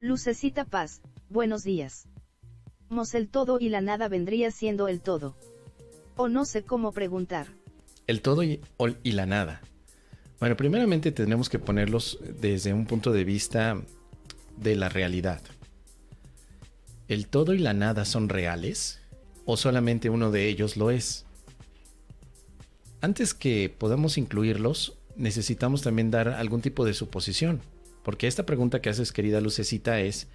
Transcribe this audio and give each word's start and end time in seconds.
Lucecita 0.00 0.64
Paz, 0.64 1.00
buenos 1.28 1.64
días. 1.64 2.06
Mos 2.88 3.16
el 3.16 3.28
todo 3.28 3.58
y 3.58 3.68
la 3.68 3.80
nada 3.80 4.06
vendría 4.06 4.52
siendo 4.52 4.86
el 4.86 5.00
todo. 5.00 5.34
O 6.14 6.28
no 6.28 6.44
sé 6.44 6.62
cómo 6.62 6.92
preguntar. 6.92 7.48
El 8.06 8.22
todo 8.22 8.44
y, 8.44 8.60
y 9.02 9.12
la 9.12 9.26
nada. 9.26 9.60
Bueno, 10.38 10.56
primeramente 10.56 11.10
tenemos 11.10 11.48
que 11.48 11.58
ponerlos 11.58 12.20
desde 12.40 12.72
un 12.72 12.86
punto 12.86 13.10
de 13.10 13.24
vista 13.24 13.82
de 14.56 14.76
la 14.76 14.88
realidad. 14.88 15.42
¿El 17.08 17.26
todo 17.26 17.52
y 17.52 17.58
la 17.58 17.74
nada 17.74 18.04
son 18.04 18.28
reales? 18.28 19.00
¿O 19.46 19.56
solamente 19.56 20.10
uno 20.10 20.30
de 20.30 20.46
ellos 20.46 20.76
lo 20.76 20.92
es? 20.92 21.26
Antes 23.00 23.34
que 23.34 23.68
podamos 23.76 24.16
incluirlos, 24.16 24.96
necesitamos 25.16 25.82
también 25.82 26.12
dar 26.12 26.28
algún 26.28 26.60
tipo 26.60 26.84
de 26.84 26.94
suposición. 26.94 27.60
Porque 28.08 28.26
esta 28.26 28.46
pregunta 28.46 28.80
que 28.80 28.88
haces, 28.88 29.12
querida 29.12 29.38
Lucecita, 29.38 30.00
es 30.00 30.28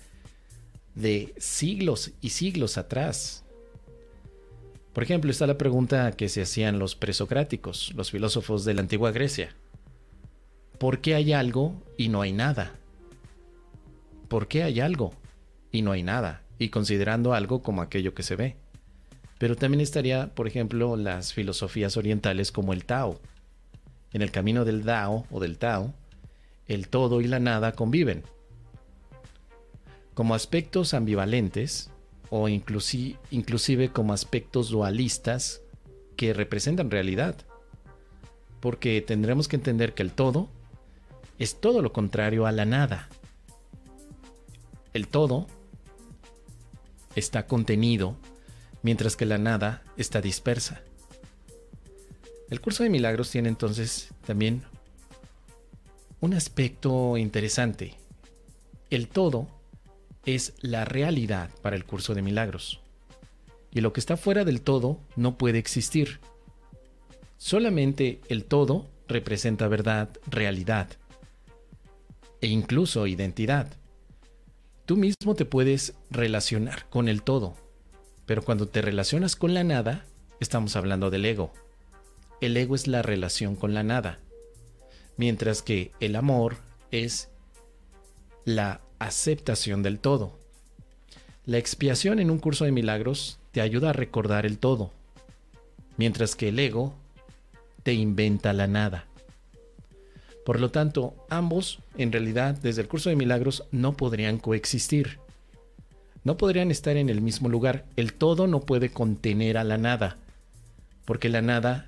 de 0.93 1.33
siglos 1.39 2.11
y 2.21 2.29
siglos 2.29 2.77
atrás. 2.77 3.43
Por 4.93 5.01
ejemplo, 5.01 5.31
está 5.31 5.47
la 5.47 5.57
pregunta 5.57 6.11
que 6.11 6.29
se 6.29 6.43
hacían 6.43 6.77
los 6.77 6.93
presocráticos, 6.93 7.91
los 7.95 8.11
filósofos 8.11 8.63
de 8.63 8.75
la 8.75 8.81
antigua 8.81 9.09
Grecia. 9.09 9.55
¿Por 10.77 11.01
qué 11.01 11.15
hay 11.15 11.33
algo 11.33 11.73
y 11.97 12.09
no 12.09 12.21
hay 12.21 12.31
nada? 12.31 12.75
¿Por 14.27 14.47
qué 14.47 14.61
hay 14.61 14.79
algo 14.79 15.15
y 15.71 15.81
no 15.81 15.93
hay 15.93 16.03
nada? 16.03 16.43
Y 16.59 16.69
considerando 16.69 17.33
algo 17.33 17.63
como 17.63 17.81
aquello 17.81 18.13
que 18.13 18.21
se 18.21 18.35
ve. 18.35 18.55
Pero 19.39 19.55
también 19.55 19.81
estaría, 19.81 20.27
por 20.35 20.45
ejemplo, 20.45 20.95
las 20.95 21.33
filosofías 21.33 21.97
orientales 21.97 22.51
como 22.51 22.71
el 22.71 22.85
Tao. 22.85 23.19
En 24.11 24.21
el 24.21 24.29
camino 24.29 24.63
del 24.63 24.83
Dao 24.83 25.25
o 25.31 25.39
del 25.39 25.57
Tao, 25.57 25.91
el 26.67 26.87
todo 26.87 27.21
y 27.21 27.27
la 27.27 27.39
nada 27.39 27.73
conviven. 27.73 28.23
Como 30.13 30.35
aspectos 30.35 30.93
ambivalentes 30.93 31.89
o 32.29 32.47
inclusive 32.47 33.89
como 33.91 34.13
aspectos 34.13 34.69
dualistas 34.69 35.61
que 36.15 36.33
representan 36.33 36.91
realidad. 36.91 37.35
Porque 38.59 39.01
tendremos 39.01 39.47
que 39.47 39.55
entender 39.55 39.93
que 39.93 40.03
el 40.03 40.11
todo 40.11 40.49
es 41.37 41.59
todo 41.59 41.81
lo 41.81 41.93
contrario 41.93 42.45
a 42.45 42.51
la 42.51 42.65
nada. 42.65 43.09
El 44.93 45.07
todo 45.07 45.47
está 47.15 47.47
contenido 47.47 48.15
mientras 48.83 49.15
que 49.15 49.25
la 49.25 49.37
nada 49.37 49.83
está 49.97 50.21
dispersa. 50.21 50.81
El 52.49 52.61
curso 52.61 52.83
de 52.83 52.89
milagros 52.89 53.31
tiene 53.31 53.49
entonces 53.49 54.09
también 54.25 54.63
un 56.23 56.33
aspecto 56.33 57.17
interesante. 57.17 57.95
El 58.89 59.09
todo 59.09 59.49
es 60.25 60.53
la 60.61 60.85
realidad 60.85 61.49
para 61.61 61.75
el 61.75 61.83
curso 61.83 62.15
de 62.15 62.21
milagros. 62.21 62.79
Y 63.71 63.81
lo 63.81 63.91
que 63.91 63.99
está 63.99 64.15
fuera 64.15 64.45
del 64.45 64.61
todo 64.61 65.01
no 65.17 65.37
puede 65.37 65.59
existir. 65.59 66.21
Solamente 67.35 68.21
el 68.29 68.45
todo 68.45 68.87
representa 69.09 69.67
verdad, 69.67 70.11
realidad 70.25 70.87
e 72.39 72.47
incluso 72.47 73.05
identidad. 73.05 73.67
Tú 74.85 74.95
mismo 74.95 75.35
te 75.35 75.43
puedes 75.43 75.93
relacionar 76.09 76.87
con 76.89 77.09
el 77.09 77.21
todo, 77.21 77.57
pero 78.25 78.43
cuando 78.45 78.69
te 78.69 78.81
relacionas 78.81 79.35
con 79.35 79.53
la 79.53 79.65
nada, 79.65 80.05
estamos 80.39 80.77
hablando 80.77 81.09
del 81.09 81.25
ego. 81.25 81.51
El 82.39 82.55
ego 82.55 82.75
es 82.75 82.87
la 82.87 83.01
relación 83.01 83.57
con 83.57 83.73
la 83.73 83.83
nada 83.83 84.19
mientras 85.17 85.61
que 85.61 85.91
el 85.99 86.15
amor 86.15 86.57
es 86.91 87.29
la 88.45 88.81
aceptación 88.99 89.83
del 89.83 89.99
todo. 89.99 90.37
La 91.45 91.57
expiación 91.57 92.19
en 92.19 92.31
un 92.31 92.39
curso 92.39 92.65
de 92.65 92.71
milagros 92.71 93.39
te 93.51 93.61
ayuda 93.61 93.89
a 93.89 93.93
recordar 93.93 94.45
el 94.45 94.57
todo, 94.57 94.91
mientras 95.97 96.35
que 96.35 96.49
el 96.49 96.59
ego 96.59 96.93
te 97.83 97.93
inventa 97.93 98.53
la 98.53 98.67
nada. 98.67 99.05
Por 100.45 100.59
lo 100.59 100.71
tanto, 100.71 101.15
ambos, 101.29 101.79
en 101.97 102.11
realidad, 102.11 102.55
desde 102.55 102.81
el 102.81 102.87
curso 102.87 103.09
de 103.09 103.15
milagros, 103.15 103.63
no 103.71 103.93
podrían 103.93 104.37
coexistir. 104.37 105.19
No 106.23 106.37
podrían 106.37 106.71
estar 106.71 106.97
en 106.97 107.09
el 107.09 107.21
mismo 107.21 107.49
lugar. 107.49 107.85
El 107.95 108.13
todo 108.13 108.47
no 108.47 108.61
puede 108.61 108.89
contener 108.89 109.57
a 109.57 109.63
la 109.63 109.77
nada, 109.77 110.17
porque 111.05 111.29
la 111.29 111.41
nada 111.41 111.87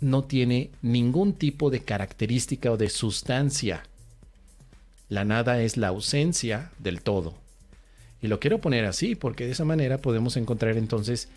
no 0.00 0.24
tiene 0.24 0.70
ningún 0.82 1.32
tipo 1.32 1.70
de 1.70 1.80
característica 1.80 2.70
o 2.70 2.76
de 2.76 2.88
sustancia. 2.88 3.82
La 5.08 5.24
nada 5.24 5.62
es 5.62 5.76
la 5.76 5.88
ausencia 5.88 6.70
del 6.78 7.02
todo. 7.02 7.34
Y 8.20 8.26
lo 8.28 8.40
quiero 8.40 8.60
poner 8.60 8.84
así 8.84 9.14
porque 9.14 9.46
de 9.46 9.52
esa 9.52 9.64
manera 9.64 9.98
podemos 9.98 10.36
encontrar 10.36 10.76
entonces 10.76 11.28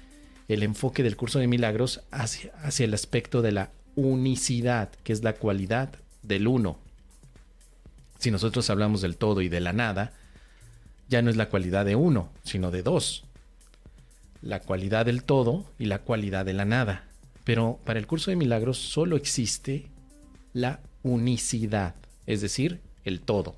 el 0.48 0.64
enfoque 0.64 1.04
del 1.04 1.16
curso 1.16 1.40
de 1.40 1.48
milagros 1.48 2.02
hacia, 2.12 2.52
el 2.80 2.94
aspecto 2.94 3.42
de 3.42 3.52
la 3.52 3.70
unicidad, 3.96 4.90
que 5.04 5.14
es 5.14 5.24
la 5.24 5.34
cualidad 5.34 5.94
del 6.24 6.48
uno. 6.48 6.78
Si 8.20 8.32
nosotros 8.32 8.70
hablamos 8.70 9.02
del 9.02 9.18
todo 9.18 9.42
y 9.42 9.50
de 9.50 9.60
la 9.60 9.74
nada, 9.74 10.14
ya 11.10 11.22
no 11.22 11.30
es 11.30 11.38
la 11.38 11.50
cualidad 11.50 11.86
de 11.86 11.96
uno, 11.96 12.30
sino 12.44 12.72
de 12.72 12.84
dos. 12.84 13.24
La 14.42 14.60
cualidad 14.60 15.06
del 15.06 15.24
todo 15.24 15.66
y 15.78 15.86
la 15.86 16.00
cualidad 16.00 16.46
de 16.46 16.54
la 16.54 16.66
nada. 16.66 17.06
Pero 17.44 17.79
para 17.85 18.00
el 18.00 18.07
curso 18.07 18.31
de 18.31 18.38
milagros 18.38 18.78
solo 18.78 19.16
existe 19.16 19.88
la 20.53 20.79
unicidad, 21.03 21.96
es 22.28 22.41
decir, 22.41 22.81
el 23.03 23.22
todo. 23.22 23.56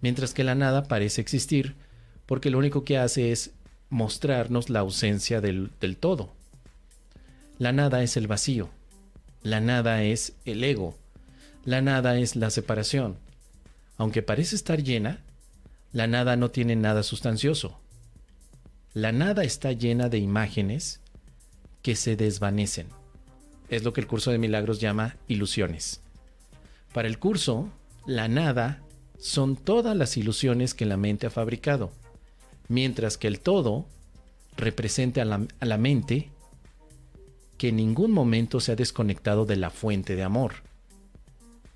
Mientras 0.00 0.34
que 0.34 0.44
la 0.44 0.54
nada 0.54 0.84
parece 0.84 1.20
existir 1.20 1.74
porque 2.26 2.50
lo 2.50 2.58
único 2.58 2.84
que 2.84 2.98
hace 2.98 3.32
es 3.32 3.52
mostrarnos 3.90 4.70
la 4.70 4.80
ausencia 4.80 5.40
del, 5.40 5.70
del 5.80 5.96
todo. 5.96 6.32
La 7.58 7.72
nada 7.72 8.02
es 8.02 8.16
el 8.16 8.26
vacío, 8.26 8.70
la 9.42 9.60
nada 9.60 10.02
es 10.02 10.32
el 10.44 10.64
ego, 10.64 10.96
la 11.64 11.82
nada 11.82 12.18
es 12.18 12.36
la 12.36 12.50
separación. 12.50 13.18
Aunque 13.98 14.22
parece 14.22 14.56
estar 14.56 14.82
llena, 14.82 15.20
la 15.92 16.06
nada 16.06 16.36
no 16.36 16.50
tiene 16.50 16.74
nada 16.74 17.02
sustancioso. 17.02 17.78
La 18.94 19.12
nada 19.12 19.44
está 19.44 19.72
llena 19.72 20.08
de 20.08 20.18
imágenes 20.18 21.01
que 21.82 21.96
se 21.96 22.16
desvanecen. 22.16 22.86
Es 23.68 23.82
lo 23.82 23.92
que 23.92 24.00
el 24.00 24.06
curso 24.06 24.30
de 24.30 24.38
milagros 24.38 24.80
llama 24.80 25.16
ilusiones. 25.28 26.00
Para 26.94 27.08
el 27.08 27.18
curso, 27.18 27.68
la 28.06 28.28
nada 28.28 28.82
son 29.18 29.56
todas 29.56 29.96
las 29.96 30.16
ilusiones 30.16 30.74
que 30.74 30.86
la 30.86 30.96
mente 30.96 31.26
ha 31.26 31.30
fabricado, 31.30 31.92
mientras 32.68 33.18
que 33.18 33.28
el 33.28 33.40
todo 33.40 33.86
representa 34.56 35.22
a 35.22 35.66
la, 35.66 35.78
mente 35.78 36.30
que 37.56 37.68
en 37.68 37.76
ningún 37.76 38.12
momento 38.12 38.60
se 38.60 38.72
ha 38.72 38.76
desconectado 38.76 39.46
de 39.46 39.56
la 39.56 39.70
fuente 39.70 40.16
de 40.16 40.22
amor. 40.22 40.54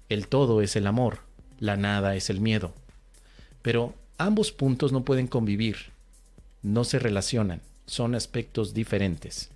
El 0.09 0.29
todo 0.29 0.61
es 0.61 0.77
el 0.77 0.87
amor, 0.87 1.21
la 1.59 1.77
nada 1.77 2.15
es 2.15 2.31
el 2.31 2.41
miedo. 2.41 2.75
Pero 3.63 3.95
ambos 4.19 4.53
puntos 4.53 4.93
no 4.93 5.05
pueden 5.05 5.27
convivir, 5.27 5.77
no 6.63 6.85
se 6.85 6.99
relacionan, 6.99 7.63
son 7.87 8.15
aspectos 8.15 8.75
diferentes 8.75 9.51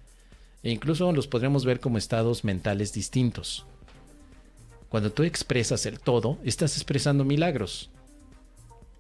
e 0.63 0.71
incluso 0.71 1.11
los 1.13 1.27
podríamos 1.27 1.65
ver 1.65 1.81
como 1.81 1.99
estados 1.99 2.45
mentales 2.45 2.93
distintos. 2.93 3.65
Cuando 4.89 5.13
tú 5.13 5.23
expresas 5.23 5.87
el 5.87 6.01
todo, 6.01 6.39
estás 6.45 6.77
expresando 6.77 7.25
milagros. 7.25 7.91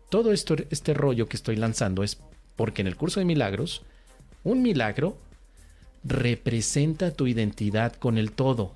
Todo 0.09 0.32
esto, 0.32 0.56
este 0.70 0.94
rollo 0.94 1.28
que 1.28 1.37
estoy 1.37 1.56
lanzando 1.56 2.03
es 2.03 2.19
porque 2.56 2.82
en 2.82 2.88
el 2.88 2.97
curso 2.97 3.20
de 3.20 3.26
milagros, 3.26 3.82
un 4.44 4.62
milagro 4.62 5.16
representa 6.04 7.10
tu 7.10 7.26
identidad 7.26 7.94
con 7.94 8.19
el 8.19 8.32
todo, 8.32 8.75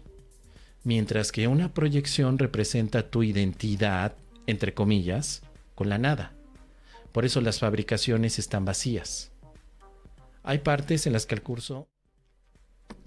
mientras 0.83 1.33
que 1.33 1.49
una 1.49 1.73
proyección 1.73 2.39
representa 2.39 3.09
tu 3.09 3.23
identidad, 3.23 4.15
entre 4.47 4.75
comillas, 4.75 5.43
con 5.75 5.89
la 5.89 5.99
nada. 5.99 6.33
Por 7.12 7.25
eso 7.25 7.41
las 7.41 7.61
fabricaciones 7.61 8.38
están 8.38 8.64
vacías. 8.64 9.31
Hay 10.43 10.58
partes 10.58 11.06
en 11.06 11.12
las 11.12 11.26
que 11.26 11.35
el 11.35 11.43
curso 11.43 11.88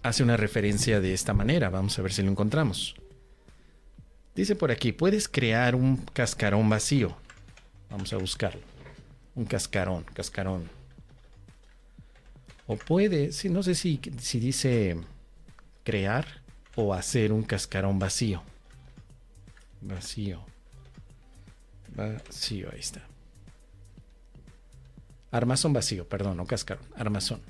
hace 0.08 0.24
una 0.24 0.38
referencia 0.38 1.00
de 1.00 1.14
esta 1.14 1.34
manera. 1.34 1.70
Vamos 1.70 1.98
a 1.98 2.02
ver 2.02 2.14
si 2.14 2.22
lo 2.24 2.32
encontramos. 2.32 2.96
Dice 4.36 4.56
por 4.56 4.72
aquí, 4.72 4.92
puedes 4.92 5.28
crear 5.28 5.76
un 5.76 5.98
cascarón 5.98 6.70
vacío. 6.70 7.16
Vamos 7.90 8.14
a 8.14 8.18
buscarlo. 8.18 8.62
Un 9.36 9.46
cascarón, 9.46 10.04
cascarón. 10.14 10.70
O 12.68 12.76
puede, 12.76 13.32
si 13.32 13.50
no 13.50 13.64
sé 13.64 13.76
si, 13.76 14.00
si 14.20 14.40
dice 14.40 14.98
crear 15.84 16.42
o 16.76 16.94
hacer 16.94 17.32
un 17.32 17.44
cascarón 17.44 17.98
vacío. 17.98 18.44
Vacío. 19.82 20.44
Vacío, 21.96 22.70
ahí 22.72 22.80
está. 22.80 23.02
Armazón 25.32 25.74
vacío, 25.74 26.08
perdón, 26.08 26.38
no 26.38 26.46
cascarón, 26.46 26.86
armazón. 26.96 27.42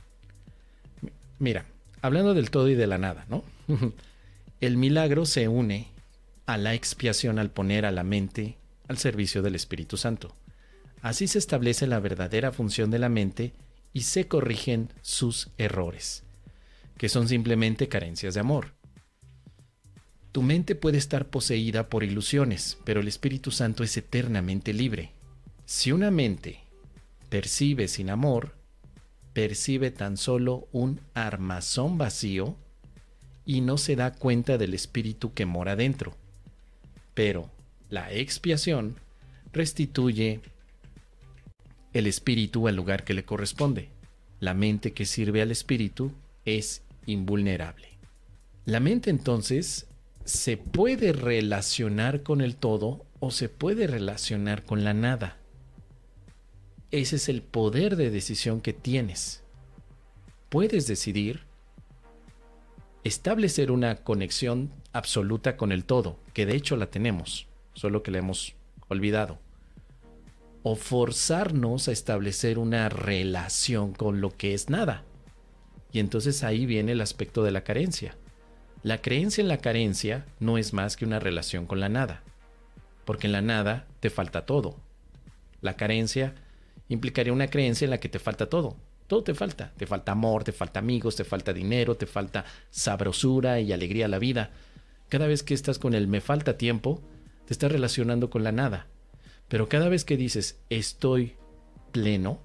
Mira, 1.40 1.66
hablando 2.02 2.34
del 2.34 2.50
todo 2.52 2.70
y 2.70 2.76
de 2.76 2.88
la 2.88 2.98
nada, 2.98 3.26
¿no? 3.30 3.44
El 4.60 4.78
milagro 4.78 5.26
se 5.26 5.48
une 5.48 5.88
a 6.46 6.58
la 6.58 6.74
expiación 6.74 7.40
al 7.40 7.52
poner 7.52 7.86
a 7.86 7.92
la 7.92 8.04
mente 8.04 8.58
al 8.88 8.98
servicio 8.98 9.42
del 9.42 9.56
Espíritu 9.56 9.98
Santo. 9.98 10.36
Así 11.02 11.28
se 11.28 11.38
establece 11.38 11.86
la 11.88 12.00
verdadera 12.00 12.52
función 12.52 12.90
de 12.90 13.00
la 13.00 13.10
mente 13.10 13.54
y 13.94 14.02
se 14.02 14.28
corrigen 14.28 14.90
sus 15.02 15.50
errores, 15.58 16.24
que 16.98 17.10
son 17.10 17.28
simplemente 17.28 17.88
carencias 17.88 18.34
de 18.34 18.40
amor. 18.40 18.74
Tu 20.32 20.42
mente 20.42 20.76
puede 20.76 20.98
estar 20.98 21.28
poseída 21.28 21.90
por 21.90 22.04
ilusiones, 22.04 22.78
pero 22.84 23.02
el 23.02 23.08
Espíritu 23.08 23.52
Santo 23.52 23.84
es 23.84 23.96
eternamente 23.98 24.74
libre. 24.74 25.12
Si 25.66 25.92
una 25.92 26.12
mente 26.12 26.62
percibe 27.30 27.88
sin 27.88 28.10
amor, 28.10 28.57
percibe 29.38 29.92
tan 29.92 30.18
solo 30.18 30.68
un 30.72 31.00
armazón 31.14 32.00
vacío 32.00 32.56
y 33.46 33.62
no 33.62 33.78
se 33.78 33.96
da 33.96 34.12
cuenta 34.16 34.58
del 34.58 34.74
espíritu 34.74 35.36
que 35.36 35.46
mora 35.46 35.76
dentro. 35.76 36.18
Pero 37.14 37.52
la 37.92 38.12
expiación 38.12 38.96
restituye 39.54 40.40
el 41.94 42.08
espíritu 42.08 42.68
al 42.68 42.76
lugar 42.76 43.04
que 43.04 43.14
le 43.14 43.26
corresponde. 43.26 43.90
La 44.40 44.56
mente 44.56 44.94
que 44.94 45.06
sirve 45.06 45.44
al 45.44 45.52
espíritu 45.52 46.12
es 46.44 46.82
invulnerable. 47.06 47.90
La 48.66 48.80
mente 48.80 49.12
entonces 49.12 49.86
se 50.26 50.58
puede 50.58 51.14
relacionar 51.14 52.24
con 52.24 52.42
el 52.42 52.56
todo 52.56 53.06
o 53.20 53.30
se 53.30 53.50
puede 53.50 53.86
relacionar 53.86 54.64
con 54.64 54.84
la 54.84 54.96
nada. 54.96 55.38
Ese 56.92 57.18
es 57.18 57.30
el 57.30 57.42
poder 57.42 57.96
de 57.96 58.10
decisión 58.10 58.62
que 58.62 58.74
tienes. 58.74 59.44
Puedes 60.50 60.88
decidir 60.88 61.42
establecer 63.04 63.72
una 63.72 63.96
conexión 63.98 64.72
absoluta 64.94 65.58
con 65.58 65.72
el 65.72 65.86
todo, 65.86 66.20
que 66.34 66.46
de 66.46 66.56
hecho 66.56 66.78
la 66.78 66.90
tenemos, 66.90 67.48
solo 67.74 68.04
que 68.04 68.12
la 68.12 68.20
hemos 68.20 68.56
olvidado. 68.88 69.40
O 70.64 70.76
forzarnos 70.76 71.88
a 71.88 71.92
establecer 71.92 72.58
una 72.60 72.90
relación 72.90 73.94
con 73.94 74.22
lo 74.22 74.36
que 74.36 74.54
es 74.54 74.70
nada. 74.70 75.04
Y 75.92 76.00
entonces 76.00 76.44
ahí 76.44 76.66
viene 76.66 76.94
el 76.94 77.02
aspecto 77.02 77.44
de 77.44 77.52
la 77.52 77.64
carencia 77.64 78.18
la 78.84 79.02
creencia 79.02 79.42
en 79.42 79.48
la 79.48 79.58
carencia 79.58 80.26
no 80.40 80.58
es 80.58 80.72
más 80.72 80.96
que 80.96 81.04
una 81.04 81.20
relación 81.20 81.66
con 81.66 81.80
la 81.80 81.90
nada, 81.90 82.22
porque 83.06 83.28
en 83.28 83.34
la 83.34 83.42
nada 83.42 83.86
te 84.00 84.10
falta 84.10 84.46
todo. 84.46 84.78
La 85.62 85.76
carencia 85.76 86.36
implicaría 86.90 87.34
una 87.34 87.50
creencia 87.50 87.86
en 87.86 87.92
la 87.92 88.00
que 88.00 88.10
te 88.10 88.20
falta 88.20 88.50
todo. 88.50 88.76
Todo 89.08 89.24
te 89.24 89.34
falta. 89.34 89.72
Te 89.78 89.88
falta 89.88 90.12
amor, 90.12 90.44
te 90.44 90.52
falta 90.52 90.80
amigos, 90.80 91.16
te 91.16 91.24
falta 91.24 91.54
dinero, 91.54 91.96
te 91.96 92.06
falta 92.06 92.46
sabrosura 92.70 93.60
y 93.60 93.72
alegría 93.72 94.06
a 94.06 94.10
la 94.10 94.20
vida. 94.20 94.52
Cada 95.10 95.28
vez 95.28 95.44
que 95.44 95.54
estás 95.54 95.80
con 95.80 95.94
el 95.94 96.08
me 96.08 96.22
falta 96.22 96.58
tiempo, 96.58 97.02
te 97.46 97.54
estás 97.54 97.72
relacionando 97.72 98.30
con 98.30 98.44
la 98.44 98.52
nada. 98.52 98.88
Pero 99.48 99.70
cada 99.70 99.88
vez 99.88 100.04
que 100.04 100.18
dices 100.18 100.60
estoy 100.70 101.36
pleno, 101.94 102.40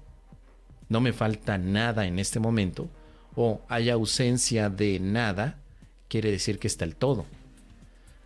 no 0.87 1.01
me 1.01 1.11
falta 1.11 1.57
nada 1.57 2.05
en 2.05 2.19
este 2.19 2.39
momento, 2.39 2.89
o 3.35 3.61
hay 3.67 3.89
ausencia 3.89 4.69
de 4.69 4.99
nada, 4.99 5.59
quiere 6.07 6.31
decir 6.31 6.59
que 6.59 6.67
está 6.67 6.85
el 6.85 6.95
todo. 6.95 7.25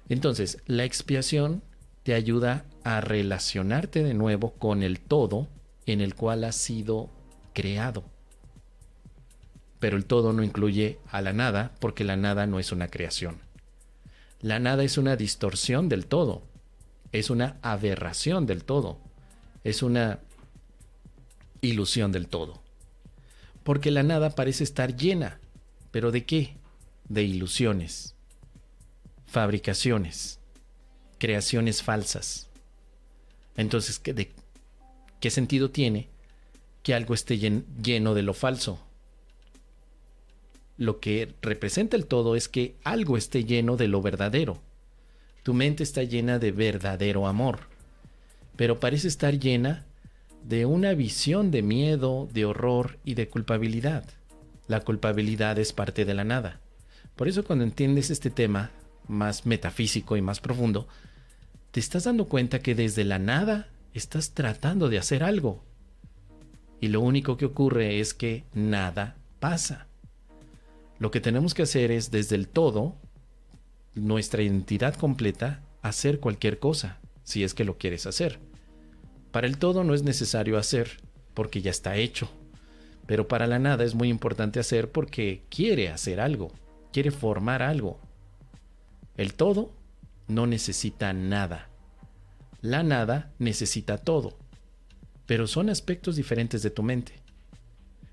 Entonces, 0.09 0.59
la 0.67 0.83
expiación 0.83 1.63
te 2.03 2.13
ayuda 2.13 2.65
a 2.83 3.01
relacionarte 3.01 4.03
de 4.03 4.13
nuevo 4.13 4.53
con 4.53 4.83
el 4.83 4.99
todo 4.99 5.47
en 5.87 6.01
el 6.01 6.13
cual 6.13 6.43
has 6.43 6.55
sido 6.55 7.09
creado. 7.53 8.03
Pero 9.79 9.97
el 9.97 10.05
todo 10.05 10.33
no 10.33 10.43
incluye 10.43 10.99
a 11.09 11.21
la 11.21 11.33
nada 11.33 11.73
porque 11.79 12.03
la 12.03 12.15
nada 12.15 12.45
no 12.45 12.59
es 12.59 12.71
una 12.71 12.87
creación. 12.87 13.39
La 14.39 14.59
nada 14.59 14.83
es 14.83 14.99
una 14.99 15.15
distorsión 15.15 15.89
del 15.89 16.05
todo, 16.05 16.43
es 17.11 17.31
una 17.31 17.57
aberración 17.63 18.45
del 18.45 18.63
todo, 18.63 18.99
es 19.63 19.81
una 19.81 20.19
ilusión 21.61 22.11
del 22.11 22.27
todo. 22.27 22.61
Porque 23.63 23.89
la 23.89 24.03
nada 24.03 24.29
parece 24.35 24.63
estar 24.63 24.95
llena, 24.95 25.39
pero 25.89 26.11
¿de 26.11 26.25
qué? 26.25 26.57
de 27.09 27.23
ilusiones, 27.23 28.15
fabricaciones, 29.25 30.39
creaciones 31.17 31.83
falsas. 31.83 32.47
Entonces, 33.55 33.99
¿qué, 33.99 34.13
de, 34.13 34.33
¿qué 35.19 35.29
sentido 35.29 35.71
tiene 35.71 36.07
que 36.83 36.93
algo 36.93 37.13
esté 37.13 37.37
lleno 37.37 38.13
de 38.13 38.21
lo 38.21 38.33
falso? 38.33 38.79
Lo 40.77 40.99
que 40.99 41.33
representa 41.41 41.97
el 41.97 42.05
todo 42.05 42.35
es 42.35 42.47
que 42.47 42.75
algo 42.83 43.17
esté 43.17 43.43
lleno 43.43 43.77
de 43.77 43.87
lo 43.87 44.01
verdadero. 44.01 44.61
Tu 45.43 45.53
mente 45.53 45.83
está 45.83 46.03
llena 46.03 46.39
de 46.39 46.51
verdadero 46.51 47.27
amor, 47.27 47.61
pero 48.55 48.79
parece 48.79 49.07
estar 49.07 49.39
llena 49.39 49.85
de 50.43 50.65
una 50.65 50.93
visión 50.93 51.51
de 51.51 51.61
miedo, 51.61 52.29
de 52.31 52.45
horror 52.45 52.99
y 53.03 53.15
de 53.15 53.27
culpabilidad. 53.27 54.05
La 54.67 54.81
culpabilidad 54.81 55.57
es 55.57 55.73
parte 55.73 56.05
de 56.05 56.13
la 56.13 56.23
nada. 56.23 56.59
Por 57.15 57.27
eso 57.27 57.43
cuando 57.43 57.63
entiendes 57.63 58.11
este 58.11 58.29
tema 58.29 58.71
más 59.07 59.45
metafísico 59.45 60.15
y 60.15 60.21
más 60.21 60.39
profundo, 60.39 60.87
te 61.71 61.79
estás 61.79 62.03
dando 62.03 62.25
cuenta 62.25 62.59
que 62.59 62.75
desde 62.75 63.03
la 63.03 63.17
nada 63.17 63.67
estás 63.97 64.31
tratando 64.31 64.89
de 64.89 64.97
hacer 64.97 65.23
algo. 65.23 65.63
Y 66.79 66.89
lo 66.89 67.01
único 67.01 67.37
que 67.37 67.45
ocurre 67.45 67.99
es 67.99 68.13
que 68.13 68.43
nada 68.53 69.17
pasa. 69.39 69.87
Lo 70.99 71.11
que 71.11 71.21
tenemos 71.21 71.53
que 71.53 71.63
hacer 71.63 71.91
es 71.91 72.11
desde 72.11 72.35
el 72.35 72.47
todo, 72.47 72.95
nuestra 73.95 74.41
identidad 74.41 74.95
completa, 74.95 75.63
hacer 75.81 76.19
cualquier 76.19 76.59
cosa, 76.59 76.99
si 77.23 77.43
es 77.43 77.53
que 77.53 77.65
lo 77.65 77.77
quieres 77.77 78.05
hacer. 78.05 78.39
Para 79.31 79.47
el 79.47 79.57
todo 79.57 79.83
no 79.83 79.93
es 79.93 80.03
necesario 80.03 80.57
hacer, 80.57 80.97
porque 81.33 81.61
ya 81.61 81.71
está 81.71 81.97
hecho. 81.97 82.29
Pero 83.05 83.27
para 83.27 83.47
la 83.47 83.59
nada 83.59 83.83
es 83.83 83.95
muy 83.95 84.09
importante 84.09 84.59
hacer 84.59 84.91
porque 84.91 85.43
quiere 85.49 85.89
hacer 85.89 86.19
algo 86.19 86.51
quiere 86.97 87.11
formar 87.11 87.61
algo. 87.61 87.99
El 89.17 89.35
todo 89.35 89.71
no 90.27 90.47
necesita 90.47 91.13
nada. 91.13 91.69
La 92.61 92.83
nada 92.83 93.33
necesita 93.39 93.97
todo. 93.97 94.37
Pero 95.25 95.47
son 95.47 95.69
aspectos 95.69 96.15
diferentes 96.15 96.63
de 96.63 96.71
tu 96.71 96.83
mente. 96.83 97.13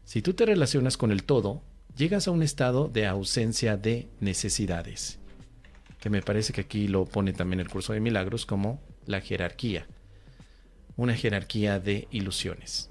Si 0.05 0.21
tú 0.21 0.35
te 0.35 0.45
relacionas 0.45 0.97
con 0.97 1.13
el 1.13 1.25
todo, 1.25 1.63
llegas 1.97 2.29
a 2.29 2.31
un 2.31 2.43
estado 2.43 2.89
de 2.89 3.07
ausencia 3.07 3.77
de 3.77 4.09
necesidades. 4.21 5.19
Que 6.01 6.11
me 6.11 6.21
parece 6.21 6.53
que 6.53 6.61
aquí 6.61 6.89
lo 6.89 7.07
pone 7.07 7.33
también 7.33 7.61
el 7.61 7.71
curso 7.71 7.93
de 7.93 8.01
milagros 8.01 8.45
como 8.45 8.83
la 9.07 9.21
jerarquía. 9.21 9.87
Una 10.97 11.15
jerarquía 11.15 11.81
de 11.81 12.07
ilusiones. 12.11 12.91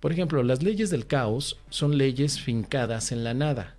Por 0.00 0.12
ejemplo, 0.12 0.42
las 0.42 0.62
leyes 0.62 0.90
del 0.90 1.06
caos 1.06 1.58
son 1.70 1.98
leyes 1.98 2.40
fincadas 2.40 3.12
en 3.12 3.24
la 3.24 3.34
nada. 3.34 3.74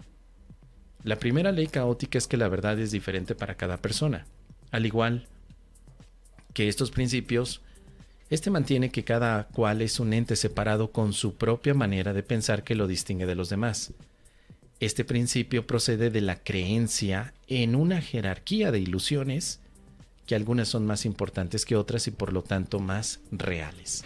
La 1.03 1.17
primera 1.17 1.51
ley 1.51 1.67
caótica 1.67 2.17
es 2.17 2.27
que 2.27 2.37
la 2.37 2.47
verdad 2.47 2.79
es 2.79 2.91
diferente 2.91 3.35
para 3.35 3.55
cada 3.55 3.77
persona. 3.77 4.25
Al 4.71 4.85
igual 4.85 5.27
que 6.55 6.69
estos 6.69 6.89
principios, 6.89 7.61
este 8.29 8.49
mantiene 8.49 8.89
que 8.89 9.03
cada 9.03 9.49
cual 9.49 9.81
es 9.81 9.99
un 9.99 10.13
ente 10.13 10.37
separado 10.37 10.91
con 10.91 11.11
su 11.11 11.35
propia 11.35 11.73
manera 11.73 12.13
de 12.13 12.23
pensar 12.23 12.63
que 12.63 12.75
lo 12.75 12.87
distingue 12.87 13.25
de 13.25 13.35
los 13.35 13.49
demás. 13.49 13.93
Este 14.79 15.03
principio 15.03 15.67
procede 15.67 16.09
de 16.09 16.21
la 16.21 16.37
creencia 16.37 17.33
en 17.47 17.75
una 17.75 18.01
jerarquía 18.01 18.71
de 18.71 18.79
ilusiones, 18.79 19.59
que 20.25 20.35
algunas 20.35 20.69
son 20.69 20.85
más 20.85 21.05
importantes 21.05 21.65
que 21.65 21.75
otras 21.75 22.07
y 22.07 22.11
por 22.11 22.31
lo 22.31 22.41
tanto 22.41 22.79
más 22.79 23.19
reales. 23.31 24.05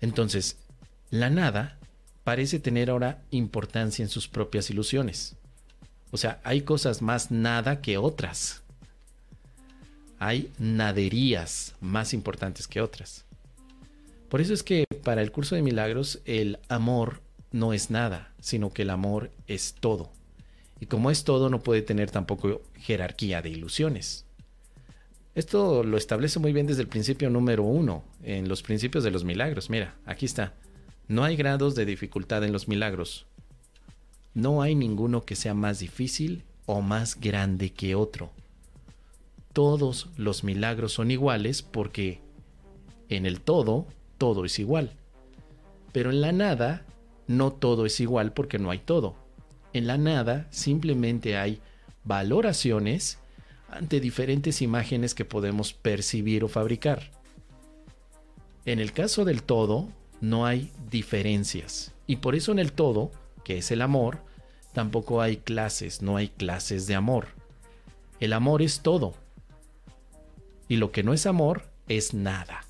Entonces, 0.00 0.56
la 1.10 1.30
nada 1.30 1.78
parece 2.24 2.58
tener 2.58 2.90
ahora 2.90 3.22
importancia 3.30 4.02
en 4.02 4.08
sus 4.08 4.26
propias 4.26 4.70
ilusiones. 4.70 5.36
O 6.10 6.16
sea, 6.16 6.40
hay 6.42 6.62
cosas 6.62 7.00
más 7.00 7.30
nada 7.30 7.80
que 7.80 7.96
otras. 7.96 8.64
Hay 10.18 10.50
naderías 10.58 11.74
más 11.80 12.12
importantes 12.14 12.66
que 12.66 12.80
otras. 12.80 13.24
Por 14.28 14.40
eso 14.40 14.52
es 14.52 14.62
que 14.62 14.84
para 15.04 15.22
el 15.22 15.32
curso 15.32 15.54
de 15.54 15.62
milagros 15.62 16.20
el 16.24 16.58
amor 16.68 17.22
no 17.50 17.72
es 17.72 17.90
nada, 17.90 18.32
sino 18.40 18.70
que 18.70 18.82
el 18.82 18.90
amor 18.90 19.30
es 19.46 19.74
todo. 19.78 20.10
Y 20.80 20.86
como 20.86 21.10
es 21.10 21.24
todo, 21.24 21.48
no 21.48 21.60
puede 21.60 21.82
tener 21.82 22.10
tampoco 22.10 22.62
jerarquía 22.74 23.42
de 23.42 23.50
ilusiones. 23.50 24.24
Esto 25.34 25.82
lo 25.82 25.96
establece 25.96 26.38
muy 26.40 26.52
bien 26.52 26.66
desde 26.66 26.82
el 26.82 26.88
principio 26.88 27.30
número 27.30 27.62
uno, 27.62 28.04
en 28.22 28.48
los 28.48 28.62
principios 28.62 29.04
de 29.04 29.10
los 29.10 29.24
milagros. 29.24 29.70
Mira, 29.70 29.94
aquí 30.04 30.26
está. 30.26 30.52
No 31.06 31.24
hay 31.24 31.36
grados 31.36 31.74
de 31.74 31.86
dificultad 31.86 32.44
en 32.44 32.52
los 32.52 32.68
milagros, 32.68 33.26
no 34.38 34.62
hay 34.62 34.76
ninguno 34.76 35.24
que 35.24 35.34
sea 35.34 35.52
más 35.52 35.80
difícil 35.80 36.44
o 36.66 36.80
más 36.80 37.18
grande 37.18 37.72
que 37.72 37.96
otro. 37.96 38.30
Todos 39.52 40.08
los 40.16 40.44
milagros 40.44 40.92
son 40.92 41.10
iguales 41.10 41.62
porque 41.62 42.20
en 43.08 43.26
el 43.26 43.40
todo, 43.40 43.86
todo 44.18 44.44
es 44.44 44.58
igual. 44.58 44.92
Pero 45.92 46.10
en 46.10 46.20
la 46.20 46.32
nada, 46.32 46.84
no 47.26 47.52
todo 47.52 47.86
es 47.86 48.00
igual 48.00 48.32
porque 48.32 48.58
no 48.58 48.70
hay 48.70 48.78
todo. 48.78 49.16
En 49.72 49.86
la 49.86 49.98
nada 49.98 50.46
simplemente 50.50 51.36
hay 51.36 51.60
valoraciones 52.04 53.18
ante 53.70 54.00
diferentes 54.00 54.62
imágenes 54.62 55.14
que 55.14 55.24
podemos 55.24 55.72
percibir 55.72 56.44
o 56.44 56.48
fabricar. 56.48 57.10
En 58.64 58.80
el 58.80 58.92
caso 58.92 59.24
del 59.24 59.42
todo, 59.42 59.88
no 60.20 60.46
hay 60.46 60.70
diferencias. 60.90 61.92
Y 62.06 62.16
por 62.16 62.34
eso 62.34 62.52
en 62.52 62.58
el 62.58 62.72
todo, 62.72 63.10
que 63.44 63.58
es 63.58 63.70
el 63.70 63.82
amor, 63.82 64.18
tampoco 64.72 65.20
hay 65.20 65.38
clases, 65.38 66.02
no 66.02 66.16
hay 66.16 66.28
clases 66.28 66.86
de 66.86 66.94
amor. 66.94 67.28
El 68.20 68.32
amor 68.32 68.62
es 68.62 68.80
todo. 68.80 69.14
Y 70.68 70.76
lo 70.76 70.92
que 70.92 71.02
no 71.02 71.12
es 71.14 71.26
amor 71.26 71.62
es 71.88 72.14
nada. 72.14 72.64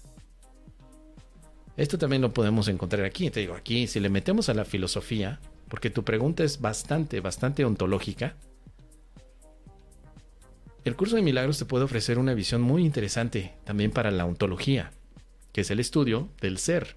Esto 1.76 1.98
también 1.98 2.22
lo 2.22 2.32
podemos 2.32 2.68
encontrar 2.68 3.04
aquí. 3.04 3.30
Te 3.30 3.40
digo, 3.40 3.54
aquí, 3.54 3.86
si 3.86 4.00
le 4.00 4.08
metemos 4.08 4.48
a 4.48 4.54
la 4.54 4.64
filosofía, 4.64 5.40
porque 5.68 5.90
tu 5.90 6.04
pregunta 6.04 6.44
es 6.44 6.60
bastante, 6.60 7.20
bastante 7.20 7.64
ontológica, 7.64 8.34
el 10.84 10.96
curso 10.96 11.16
de 11.16 11.22
milagros 11.22 11.58
te 11.58 11.66
puede 11.66 11.84
ofrecer 11.84 12.18
una 12.18 12.34
visión 12.34 12.62
muy 12.62 12.84
interesante 12.84 13.52
también 13.64 13.90
para 13.90 14.10
la 14.10 14.24
ontología, 14.24 14.90
que 15.52 15.60
es 15.60 15.70
el 15.70 15.80
estudio 15.80 16.30
del 16.40 16.58
ser. 16.58 16.96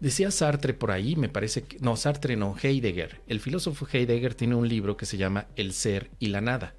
Decía 0.00 0.30
Sartre 0.30 0.74
por 0.74 0.90
ahí, 0.90 1.16
me 1.16 1.28
parece 1.28 1.62
que... 1.62 1.78
No, 1.78 1.96
Sartre 1.96 2.36
no, 2.36 2.56
Heidegger. 2.60 3.20
El 3.28 3.40
filósofo 3.40 3.86
Heidegger 3.90 4.34
tiene 4.34 4.56
un 4.56 4.68
libro 4.68 4.96
que 4.96 5.06
se 5.06 5.16
llama 5.16 5.46
El 5.54 5.72
ser 5.72 6.10
y 6.18 6.26
la 6.26 6.40
nada, 6.40 6.74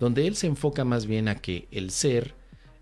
donde 0.00 0.26
él 0.26 0.36
se 0.36 0.46
enfoca 0.46 0.84
más 0.84 1.06
bien 1.06 1.28
a 1.28 1.36
que 1.36 1.68
el 1.70 1.90
ser 1.90 2.34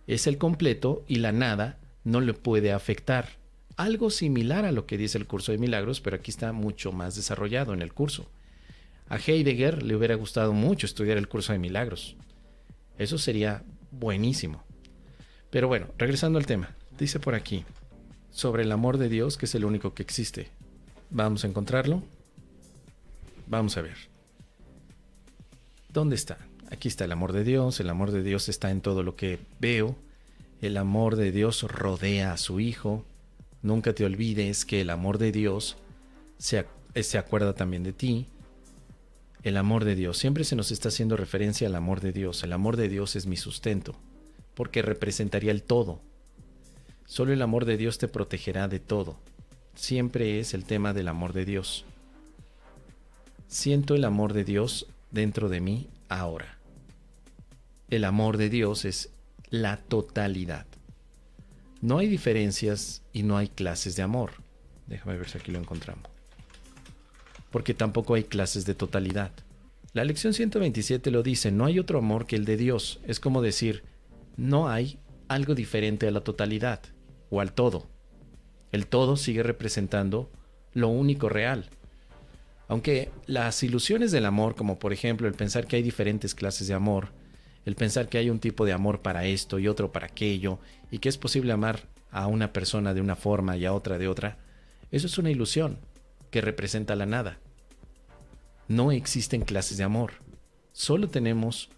es 0.06 0.26
el 0.26 0.38
completo 0.38 1.04
y 1.06 1.16
la 1.16 1.32
nada 1.32 1.78
no 2.04 2.20
le 2.20 2.34
puede 2.34 2.72
afectar. 2.72 3.28
Algo 3.76 4.10
similar 4.10 4.64
a 4.64 4.72
lo 4.72 4.86
que 4.86 4.98
dice 4.98 5.18
el 5.18 5.26
curso 5.26 5.52
de 5.52 5.58
milagros, 5.58 6.00
pero 6.00 6.16
aquí 6.16 6.30
está 6.30 6.52
mucho 6.52 6.92
más 6.92 7.14
desarrollado 7.14 7.72
en 7.72 7.82
el 7.82 7.92
curso. 7.92 8.28
A 9.08 9.16
Heidegger 9.16 9.82
le 9.82 9.96
hubiera 9.96 10.14
gustado 10.14 10.52
mucho 10.52 10.86
estudiar 10.86 11.18
el 11.18 11.28
curso 11.28 11.52
de 11.52 11.58
milagros. 11.58 12.16
Eso 12.98 13.18
sería 13.18 13.62
buenísimo. 13.90 14.62
Pero 15.50 15.68
bueno, 15.68 15.88
regresando 15.98 16.38
al 16.38 16.46
tema, 16.46 16.74
dice 16.98 17.20
por 17.20 17.34
aquí, 17.34 17.64
sobre 18.30 18.62
el 18.62 18.72
amor 18.72 18.98
de 18.98 19.08
Dios, 19.08 19.36
que 19.36 19.46
es 19.46 19.54
el 19.54 19.64
único 19.64 19.94
que 19.94 20.02
existe. 20.02 20.48
Vamos 21.10 21.44
a 21.44 21.48
encontrarlo. 21.48 22.02
Vamos 23.46 23.76
a 23.76 23.82
ver. 23.82 23.96
¿Dónde 25.90 26.16
está? 26.16 26.38
Aquí 26.72 26.88
está 26.88 27.04
el 27.04 27.12
amor 27.12 27.34
de 27.34 27.44
Dios. 27.44 27.80
El 27.80 27.90
amor 27.90 28.12
de 28.12 28.22
Dios 28.22 28.48
está 28.48 28.70
en 28.70 28.80
todo 28.80 29.02
lo 29.02 29.14
que 29.14 29.38
veo, 29.60 29.94
el 30.62 30.78
amor 30.78 31.16
de 31.16 31.30
Dios 31.30 31.62
rodea 31.64 32.32
a 32.32 32.38
su 32.38 32.60
Hijo. 32.60 33.04
Nunca 33.60 33.92
te 33.94 34.06
olvides 34.06 34.64
que 34.64 34.80
el 34.80 34.88
amor 34.88 35.18
de 35.18 35.32
Dios 35.32 35.76
se, 36.38 36.64
se 36.94 37.18
acuerda 37.18 37.52
también 37.52 37.82
de 37.82 37.92
ti. 37.92 38.26
El 39.42 39.58
amor 39.58 39.84
de 39.84 39.96
Dios. 39.96 40.16
Siempre 40.16 40.44
se 40.44 40.56
nos 40.56 40.70
está 40.70 40.88
haciendo 40.88 41.16
referencia 41.16 41.68
al 41.68 41.74
amor 41.74 42.00
de 42.00 42.12
Dios. 42.12 42.42
El 42.42 42.54
amor 42.54 42.78
de 42.78 42.88
Dios 42.88 43.16
es 43.16 43.26
mi 43.26 43.36
sustento, 43.36 43.94
porque 44.54 44.80
representaría 44.80 45.52
el 45.52 45.62
todo. 45.62 46.00
Solo 47.04 47.34
el 47.34 47.42
amor 47.42 47.66
de 47.66 47.76
Dios 47.76 47.98
te 47.98 48.08
protegerá 48.08 48.66
de 48.68 48.80
todo. 48.80 49.18
Siempre 49.74 50.40
es 50.40 50.54
el 50.54 50.64
tema 50.64 50.94
del 50.94 51.08
amor 51.08 51.34
de 51.34 51.44
Dios. 51.44 51.84
Siento 53.46 53.94
el 53.94 54.04
amor 54.04 54.32
de 54.32 54.44
Dios 54.44 54.86
dentro 55.10 55.50
de 55.50 55.60
mí 55.60 55.88
ahora. 56.08 56.61
El 57.92 58.06
amor 58.06 58.38
de 58.38 58.48
Dios 58.48 58.86
es 58.86 59.10
la 59.50 59.76
totalidad. 59.76 60.64
No 61.82 61.98
hay 61.98 62.08
diferencias 62.08 63.02
y 63.12 63.22
no 63.22 63.36
hay 63.36 63.48
clases 63.48 63.96
de 63.96 64.02
amor. 64.02 64.30
Déjame 64.86 65.18
ver 65.18 65.28
si 65.28 65.36
aquí 65.36 65.52
lo 65.52 65.58
encontramos. 65.58 66.10
Porque 67.50 67.74
tampoco 67.74 68.14
hay 68.14 68.24
clases 68.24 68.64
de 68.64 68.74
totalidad. 68.74 69.30
La 69.92 70.06
lección 70.06 70.32
127 70.32 71.10
lo 71.10 71.22
dice, 71.22 71.52
no 71.52 71.66
hay 71.66 71.78
otro 71.78 71.98
amor 71.98 72.24
que 72.24 72.34
el 72.34 72.46
de 72.46 72.56
Dios. 72.56 72.98
Es 73.06 73.20
como 73.20 73.42
decir, 73.42 73.82
no 74.38 74.70
hay 74.70 74.98
algo 75.28 75.54
diferente 75.54 76.08
a 76.08 76.12
la 76.12 76.22
totalidad 76.22 76.80
o 77.28 77.42
al 77.42 77.52
todo. 77.52 77.90
El 78.70 78.86
todo 78.86 79.18
sigue 79.18 79.42
representando 79.42 80.30
lo 80.72 80.88
único 80.88 81.28
real. 81.28 81.68
Aunque 82.68 83.10
las 83.26 83.62
ilusiones 83.62 84.12
del 84.12 84.24
amor, 84.24 84.54
como 84.54 84.78
por 84.78 84.94
ejemplo 84.94 85.28
el 85.28 85.34
pensar 85.34 85.66
que 85.66 85.76
hay 85.76 85.82
diferentes 85.82 86.34
clases 86.34 86.68
de 86.68 86.72
amor, 86.72 87.08
el 87.64 87.76
pensar 87.76 88.08
que 88.08 88.18
hay 88.18 88.30
un 88.30 88.40
tipo 88.40 88.64
de 88.64 88.72
amor 88.72 89.00
para 89.00 89.24
esto 89.24 89.58
y 89.58 89.68
otro 89.68 89.92
para 89.92 90.06
aquello, 90.06 90.58
y 90.90 90.98
que 90.98 91.08
es 91.08 91.18
posible 91.18 91.52
amar 91.52 91.80
a 92.10 92.26
una 92.26 92.52
persona 92.52 92.94
de 92.94 93.00
una 93.00 93.16
forma 93.16 93.56
y 93.56 93.64
a 93.64 93.72
otra 93.72 93.98
de 93.98 94.08
otra, 94.08 94.38
eso 94.90 95.06
es 95.06 95.16
una 95.18 95.30
ilusión 95.30 95.78
que 96.30 96.40
representa 96.40 96.96
la 96.96 97.06
nada. 97.06 97.38
No 98.68 98.92
existen 98.92 99.42
clases 99.42 99.78
de 99.78 99.84
amor, 99.84 100.14
solo 100.72 101.08
tenemos 101.08 101.70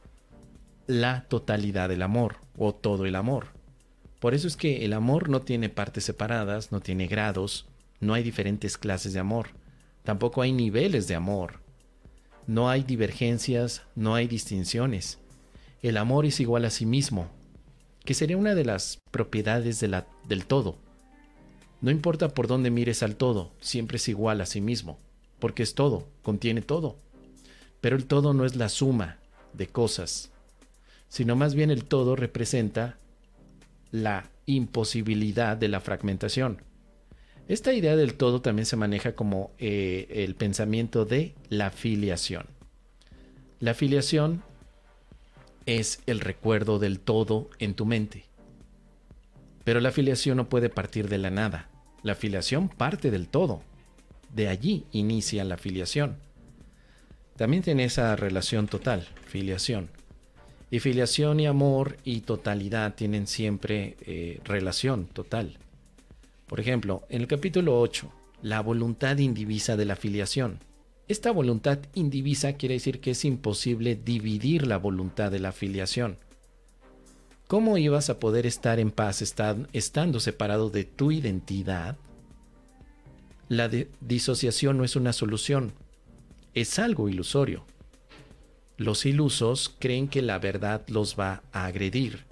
la 0.86 1.24
totalidad 1.28 1.88
del 1.88 2.02
amor 2.02 2.36
o 2.56 2.74
todo 2.74 3.06
el 3.06 3.14
amor. 3.14 3.48
Por 4.20 4.34
eso 4.34 4.48
es 4.48 4.56
que 4.56 4.84
el 4.84 4.94
amor 4.94 5.28
no 5.28 5.42
tiene 5.42 5.68
partes 5.68 6.04
separadas, 6.04 6.72
no 6.72 6.80
tiene 6.80 7.06
grados, 7.06 7.66
no 8.00 8.14
hay 8.14 8.22
diferentes 8.22 8.78
clases 8.78 9.12
de 9.12 9.20
amor, 9.20 9.48
tampoco 10.02 10.40
hay 10.40 10.52
niveles 10.52 11.08
de 11.08 11.14
amor, 11.14 11.60
no 12.46 12.70
hay 12.70 12.82
divergencias, 12.82 13.82
no 13.94 14.14
hay 14.14 14.26
distinciones 14.26 15.18
el 15.84 15.98
amor 15.98 16.24
es 16.24 16.40
igual 16.40 16.64
a 16.64 16.70
sí 16.70 16.86
mismo, 16.86 17.28
que 18.06 18.14
sería 18.14 18.38
una 18.38 18.54
de 18.54 18.64
las 18.64 19.02
propiedades 19.10 19.80
del 19.80 20.46
todo. 20.46 20.78
No 21.82 21.90
importa 21.90 22.30
por 22.30 22.46
dónde 22.46 22.70
mires 22.70 23.02
al 23.02 23.16
todo, 23.16 23.52
siempre 23.60 23.98
es 23.98 24.08
igual 24.08 24.40
a 24.40 24.46
sí 24.46 24.62
mismo, 24.62 24.98
porque 25.38 25.62
es 25.62 25.74
todo, 25.74 26.08
contiene 26.22 26.62
todo. 26.62 26.96
Pero 27.82 27.96
el 27.96 28.06
todo 28.06 28.32
no 28.32 28.46
es 28.46 28.56
la 28.56 28.70
suma 28.70 29.18
de 29.52 29.66
cosas, 29.66 30.32
sino 31.10 31.36
más 31.36 31.54
bien 31.54 31.70
el 31.70 31.84
todo 31.84 32.16
representa 32.16 32.96
la 33.90 34.30
imposibilidad 34.46 35.54
de 35.58 35.68
la 35.68 35.82
fragmentación. 35.82 36.62
Esta 37.46 37.74
idea 37.74 37.94
del 37.94 38.14
todo 38.14 38.40
también 38.40 38.64
se 38.64 38.76
maneja 38.76 39.14
como 39.14 39.50
eh, 39.58 40.06
el 40.24 40.34
pensamiento 40.34 41.04
de 41.04 41.34
la 41.50 41.70
filiación. 41.70 42.46
La 43.60 43.74
filiación 43.74 44.42
es 45.66 46.02
el 46.06 46.20
recuerdo 46.20 46.78
del 46.78 47.00
todo 47.00 47.50
en 47.58 47.74
tu 47.74 47.86
mente. 47.86 48.24
Pero 49.64 49.80
la 49.80 49.92
filiación 49.92 50.36
no 50.36 50.48
puede 50.48 50.68
partir 50.68 51.08
de 51.08 51.18
la 51.18 51.30
nada. 51.30 51.68
La 52.02 52.14
filiación 52.14 52.68
parte 52.68 53.10
del 53.10 53.28
todo. 53.28 53.62
De 54.34 54.48
allí 54.48 54.84
inicia 54.92 55.44
la 55.44 55.56
filiación. 55.56 56.16
También 57.36 57.62
tiene 57.62 57.84
esa 57.84 58.14
relación 58.14 58.68
total, 58.68 59.08
filiación. 59.26 59.88
Y 60.70 60.80
filiación 60.80 61.40
y 61.40 61.46
amor 61.46 61.96
y 62.04 62.20
totalidad 62.20 62.94
tienen 62.94 63.26
siempre 63.26 63.96
eh, 64.06 64.40
relación 64.44 65.06
total. 65.06 65.56
Por 66.46 66.60
ejemplo, 66.60 67.02
en 67.08 67.22
el 67.22 67.26
capítulo 67.26 67.80
8, 67.80 68.10
la 68.42 68.60
voluntad 68.60 69.18
indivisa 69.18 69.76
de 69.76 69.84
la 69.86 69.96
filiación. 69.96 70.58
Esta 71.06 71.30
voluntad 71.30 71.80
indivisa 71.94 72.54
quiere 72.54 72.76
decir 72.76 73.00
que 73.00 73.10
es 73.10 73.26
imposible 73.26 73.94
dividir 73.94 74.66
la 74.66 74.78
voluntad 74.78 75.30
de 75.30 75.38
la 75.38 75.52
filiación. 75.52 76.16
¿Cómo 77.46 77.76
ibas 77.76 78.08
a 78.08 78.18
poder 78.18 78.46
estar 78.46 78.78
en 78.80 78.90
paz 78.90 79.20
estando 79.20 80.20
separado 80.20 80.70
de 80.70 80.84
tu 80.84 81.12
identidad? 81.12 81.98
La 83.50 83.68
disociación 84.00 84.78
no 84.78 84.84
es 84.84 84.96
una 84.96 85.12
solución, 85.12 85.72
es 86.54 86.78
algo 86.78 87.10
ilusorio. 87.10 87.66
Los 88.78 89.04
ilusos 89.04 89.74
creen 89.78 90.08
que 90.08 90.22
la 90.22 90.38
verdad 90.38 90.88
los 90.88 91.20
va 91.20 91.42
a 91.52 91.66
agredir 91.66 92.24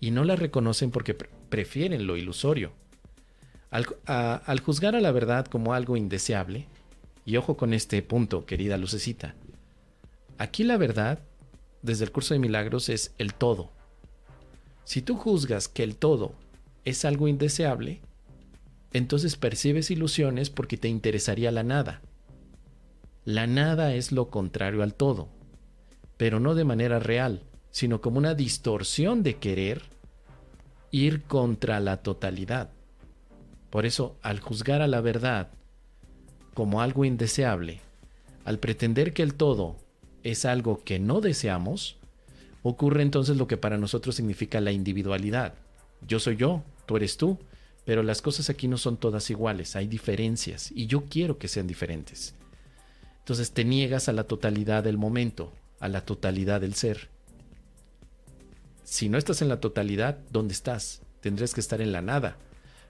y 0.00 0.10
no 0.10 0.22
la 0.24 0.36
reconocen 0.36 0.90
porque 0.90 1.14
prefieren 1.14 2.06
lo 2.06 2.18
ilusorio. 2.18 2.72
al 3.70 4.60
juzgar 4.60 4.94
a 4.94 5.00
la 5.00 5.12
verdad 5.12 5.46
como 5.46 5.72
algo 5.72 5.96
indeseable, 5.96 6.66
y 7.28 7.36
ojo 7.36 7.58
con 7.58 7.74
este 7.74 8.00
punto, 8.00 8.46
querida 8.46 8.78
lucecita. 8.78 9.34
Aquí 10.38 10.64
la 10.64 10.78
verdad, 10.78 11.18
desde 11.82 12.06
el 12.06 12.10
curso 12.10 12.32
de 12.32 12.40
milagros, 12.40 12.88
es 12.88 13.12
el 13.18 13.34
todo. 13.34 13.70
Si 14.84 15.02
tú 15.02 15.14
juzgas 15.14 15.68
que 15.68 15.82
el 15.82 15.96
todo 15.96 16.32
es 16.86 17.04
algo 17.04 17.28
indeseable, 17.28 18.00
entonces 18.94 19.36
percibes 19.36 19.90
ilusiones 19.90 20.48
porque 20.48 20.78
te 20.78 20.88
interesaría 20.88 21.52
la 21.52 21.64
nada. 21.64 22.00
La 23.26 23.46
nada 23.46 23.92
es 23.92 24.10
lo 24.10 24.30
contrario 24.30 24.82
al 24.82 24.94
todo, 24.94 25.28
pero 26.16 26.40
no 26.40 26.54
de 26.54 26.64
manera 26.64 26.98
real, 26.98 27.42
sino 27.70 28.00
como 28.00 28.16
una 28.16 28.32
distorsión 28.32 29.22
de 29.22 29.36
querer 29.36 29.82
ir 30.92 31.24
contra 31.24 31.78
la 31.80 31.98
totalidad. 31.98 32.70
Por 33.68 33.84
eso, 33.84 34.16
al 34.22 34.40
juzgar 34.40 34.80
a 34.80 34.86
la 34.86 35.02
verdad 35.02 35.50
como 36.58 36.82
algo 36.82 37.04
indeseable, 37.04 37.78
al 38.44 38.58
pretender 38.58 39.12
que 39.12 39.22
el 39.22 39.34
todo 39.34 39.76
es 40.24 40.44
algo 40.44 40.82
que 40.82 40.98
no 40.98 41.20
deseamos, 41.20 41.98
ocurre 42.64 43.02
entonces 43.02 43.36
lo 43.36 43.46
que 43.46 43.56
para 43.56 43.78
nosotros 43.78 44.16
significa 44.16 44.60
la 44.60 44.72
individualidad. 44.72 45.54
Yo 46.04 46.18
soy 46.18 46.34
yo, 46.34 46.64
tú 46.84 46.96
eres 46.96 47.16
tú, 47.16 47.38
pero 47.84 48.02
las 48.02 48.22
cosas 48.22 48.50
aquí 48.50 48.66
no 48.66 48.76
son 48.76 48.96
todas 48.96 49.30
iguales, 49.30 49.76
hay 49.76 49.86
diferencias 49.86 50.72
y 50.72 50.88
yo 50.88 51.04
quiero 51.04 51.38
que 51.38 51.46
sean 51.46 51.68
diferentes. 51.68 52.34
Entonces 53.20 53.52
te 53.52 53.64
niegas 53.64 54.08
a 54.08 54.12
la 54.12 54.24
totalidad 54.24 54.82
del 54.82 54.98
momento, 54.98 55.52
a 55.78 55.86
la 55.86 56.00
totalidad 56.00 56.60
del 56.60 56.74
ser. 56.74 57.08
Si 58.82 59.08
no 59.08 59.16
estás 59.16 59.42
en 59.42 59.48
la 59.48 59.60
totalidad, 59.60 60.18
¿dónde 60.32 60.54
estás? 60.54 61.02
tendrías 61.20 61.54
que 61.54 61.60
estar 61.60 61.80
en 61.80 61.92
la 61.92 62.02
nada. 62.02 62.36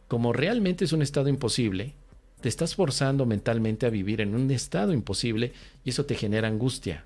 Como 0.07 0.33
realmente 0.33 0.87
es 0.87 0.95
un 0.95 1.03
estado 1.03 1.29
imposible, 1.29 1.93
te 2.41 2.49
estás 2.49 2.75
forzando 2.75 3.27
mentalmente 3.27 3.87
a 3.87 3.91
vivir 3.91 4.21
en 4.21 4.35
un 4.35 4.51
estado 4.51 4.93
imposible 4.93 5.53
y 5.85 5.91
eso 5.91 6.05
te 6.05 6.15
genera 6.15 6.49
angustia, 6.49 7.05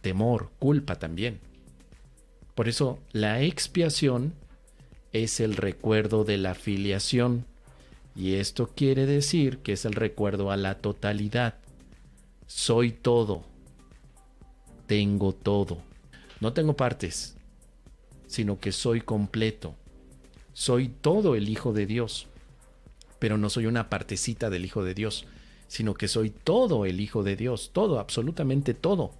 temor, 0.00 0.50
culpa 0.58 0.96
también. 0.96 1.40
Por 2.54 2.68
eso 2.68 2.98
la 3.12 3.42
expiación 3.42 4.34
es 5.12 5.40
el 5.40 5.56
recuerdo 5.56 6.24
de 6.24 6.38
la 6.38 6.54
filiación 6.54 7.46
y 8.14 8.34
esto 8.34 8.70
quiere 8.74 9.06
decir 9.06 9.58
que 9.58 9.72
es 9.72 9.84
el 9.84 9.94
recuerdo 9.94 10.50
a 10.50 10.56
la 10.56 10.78
totalidad. 10.78 11.54
Soy 12.46 12.92
todo. 12.92 13.44
Tengo 14.86 15.32
todo. 15.32 15.78
No 16.40 16.52
tengo 16.52 16.76
partes, 16.76 17.36
sino 18.26 18.58
que 18.58 18.72
soy 18.72 19.00
completo. 19.00 19.74
Soy 20.52 20.88
todo 20.88 21.36
el 21.36 21.48
Hijo 21.48 21.72
de 21.72 21.86
Dios. 21.86 22.26
Pero 23.18 23.38
no 23.38 23.50
soy 23.50 23.66
una 23.66 23.88
partecita 23.88 24.50
del 24.50 24.64
Hijo 24.64 24.84
de 24.84 24.94
Dios, 24.94 25.26
sino 25.66 25.94
que 25.94 26.08
soy 26.08 26.30
todo 26.30 26.86
el 26.86 27.00
Hijo 27.00 27.22
de 27.22 27.36
Dios, 27.36 27.70
todo, 27.72 27.98
absolutamente 27.98 28.74
todo, 28.74 29.12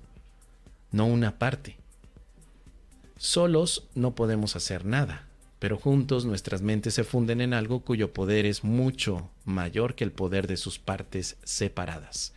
no 0.93 1.07
una 1.07 1.39
parte. 1.39 1.77
Solos 3.17 3.89
no 3.95 4.15
podemos 4.15 4.57
hacer 4.57 4.85
nada 4.85 5.29
pero 5.59 5.77
juntos 5.77 6.25
nuestras 6.25 6.63
mentes 6.63 6.95
se 6.95 7.05
funden 7.05 7.41
en 7.41 7.53
algo 7.53 7.81
cuyo 7.81 8.13
poder 8.13 8.47
es 8.47 8.63
mucho 8.63 9.29
mayor 9.45 9.95
que 9.95 10.05
el 10.05 10.13
poder 10.13 10.47
de 10.47 10.57
sus 10.57 10.79
partes 10.79 11.37
separadas. 11.43 12.33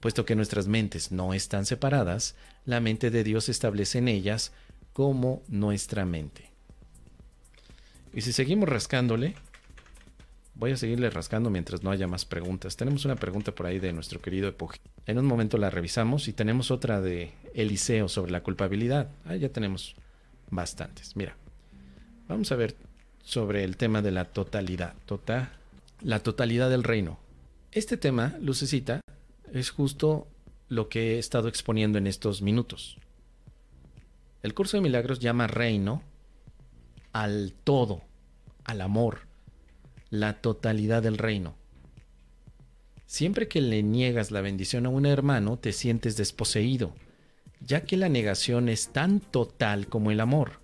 Puesto 0.00 0.24
que 0.24 0.36
nuestras 0.36 0.66
mentes 0.68 1.12
no 1.12 1.34
están 1.34 1.66
separadas, 1.66 2.34
la 2.64 2.80
mente 2.80 3.10
de 3.10 3.24
Dios 3.24 3.48
establece 3.48 3.98
en 3.98 4.08
ellas 4.08 4.52
como 4.92 5.42
nuestra 5.48 6.04
mente. 6.04 6.50
Y 8.14 8.20
si 8.20 8.32
seguimos 8.32 8.68
rascándole, 8.68 9.34
voy 10.54 10.72
a 10.72 10.76
seguirle 10.76 11.10
rascando 11.10 11.50
mientras 11.50 11.82
no 11.82 11.90
haya 11.90 12.06
más 12.06 12.24
preguntas. 12.24 12.76
Tenemos 12.76 13.04
una 13.04 13.16
pregunta 13.16 13.54
por 13.54 13.66
ahí 13.66 13.78
de 13.78 13.92
nuestro 13.92 14.20
querido 14.20 14.48
Epoge. 14.48 14.78
En 15.06 15.18
un 15.18 15.26
momento 15.26 15.58
la 15.58 15.70
revisamos 15.70 16.28
y 16.28 16.32
tenemos 16.32 16.70
otra 16.70 17.00
de 17.00 17.32
Eliseo 17.54 18.08
sobre 18.08 18.32
la 18.32 18.42
culpabilidad. 18.42 19.10
Ah, 19.24 19.36
ya 19.36 19.48
tenemos 19.48 19.94
bastantes. 20.50 21.16
Mira. 21.16 21.36
Vamos 22.28 22.50
a 22.52 22.56
ver 22.56 22.76
sobre 23.22 23.64
el 23.64 23.76
tema 23.76 24.00
de 24.00 24.10
la 24.10 24.24
totalidad, 24.24 24.94
total, 25.06 25.50
la 26.00 26.20
totalidad 26.20 26.70
del 26.70 26.82
reino. 26.82 27.18
Este 27.72 27.96
tema, 27.96 28.36
Lucecita, 28.40 29.00
es 29.52 29.70
justo 29.70 30.26
lo 30.68 30.88
que 30.88 31.16
he 31.16 31.18
estado 31.18 31.48
exponiendo 31.48 31.98
en 31.98 32.06
estos 32.06 32.40
minutos. 32.42 32.96
El 34.42 34.54
curso 34.54 34.76
de 34.76 34.82
milagros 34.82 35.18
llama 35.18 35.46
reino 35.46 36.02
al 37.12 37.52
todo, 37.64 38.02
al 38.64 38.80
amor, 38.80 39.20
la 40.12 40.34
totalidad 40.42 41.02
del 41.02 41.16
reino. 41.16 41.54
Siempre 43.06 43.48
que 43.48 43.62
le 43.62 43.82
niegas 43.82 44.30
la 44.30 44.42
bendición 44.42 44.84
a 44.84 44.90
un 44.90 45.06
hermano, 45.06 45.58
te 45.58 45.72
sientes 45.72 46.18
desposeído, 46.18 46.92
ya 47.60 47.84
que 47.84 47.96
la 47.96 48.10
negación 48.10 48.68
es 48.68 48.88
tan 48.88 49.20
total 49.20 49.86
como 49.86 50.10
el 50.10 50.20
amor. 50.20 50.60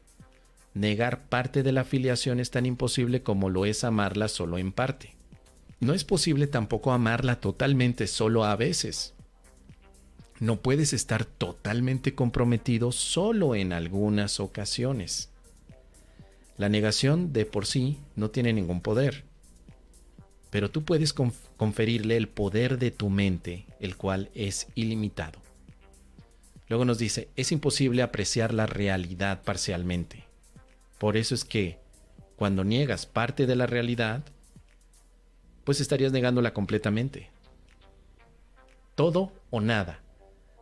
Negar 0.75 1.31
parte 1.31 1.63
de 1.63 1.73
la 1.73 1.81
afiliación 1.81 2.41
es 2.41 2.51
tan 2.51 2.67
imposible 2.67 3.23
como 3.23 3.49
lo 3.49 3.65
es 3.65 3.85
amarla 3.85 4.29
solo 4.29 4.59
en 4.59 4.71
parte. 4.71 5.17
No 5.81 5.95
es 5.95 6.05
posible 6.05 6.47
tampoco 6.47 6.93
amarla 6.93 7.41
totalmente 7.41 8.07
solo 8.07 8.45
a 8.45 8.55
veces. 8.55 9.15
No 10.41 10.61
puedes 10.61 10.93
estar 10.93 11.25
totalmente 11.25 12.15
comprometido 12.15 12.93
solo 12.93 13.55
en 13.55 13.73
algunas 13.73 14.41
ocasiones. 14.41 15.31
La 16.59 16.69
negación 16.69 17.33
de 17.33 17.47
por 17.47 17.65
sí 17.65 17.99
no 18.15 18.31
tiene 18.31 18.53
ningún 18.53 18.83
poder, 18.83 19.28
pero 20.51 20.71
tú 20.71 20.85
puedes 20.85 21.13
conferirle 21.13 22.17
el 22.17 22.29
poder 22.29 22.79
de 22.79 22.91
tu 22.91 23.11
mente, 23.11 23.67
el 23.81 23.97
cual 23.97 24.31
es 24.35 24.69
ilimitado. 24.75 25.41
Luego 26.69 26.85
nos 26.85 26.99
dice, 26.99 27.29
es 27.37 27.53
imposible 27.53 28.03
apreciar 28.03 28.53
la 28.53 28.67
realidad 28.67 29.43
parcialmente. 29.43 30.25
Por 30.99 31.17
eso 31.17 31.35
es 31.35 31.45
que 31.45 31.79
cuando 32.37 32.65
niegas 32.65 33.07
parte 33.07 33.47
de 33.47 33.57
la 33.57 33.67
realidad, 33.67 34.23
pues 35.65 35.81
estarías 35.81 36.13
negándola 36.13 36.53
completamente. 36.53 37.31
Todo 38.95 39.33
o 39.51 39.61
nada 39.61 40.01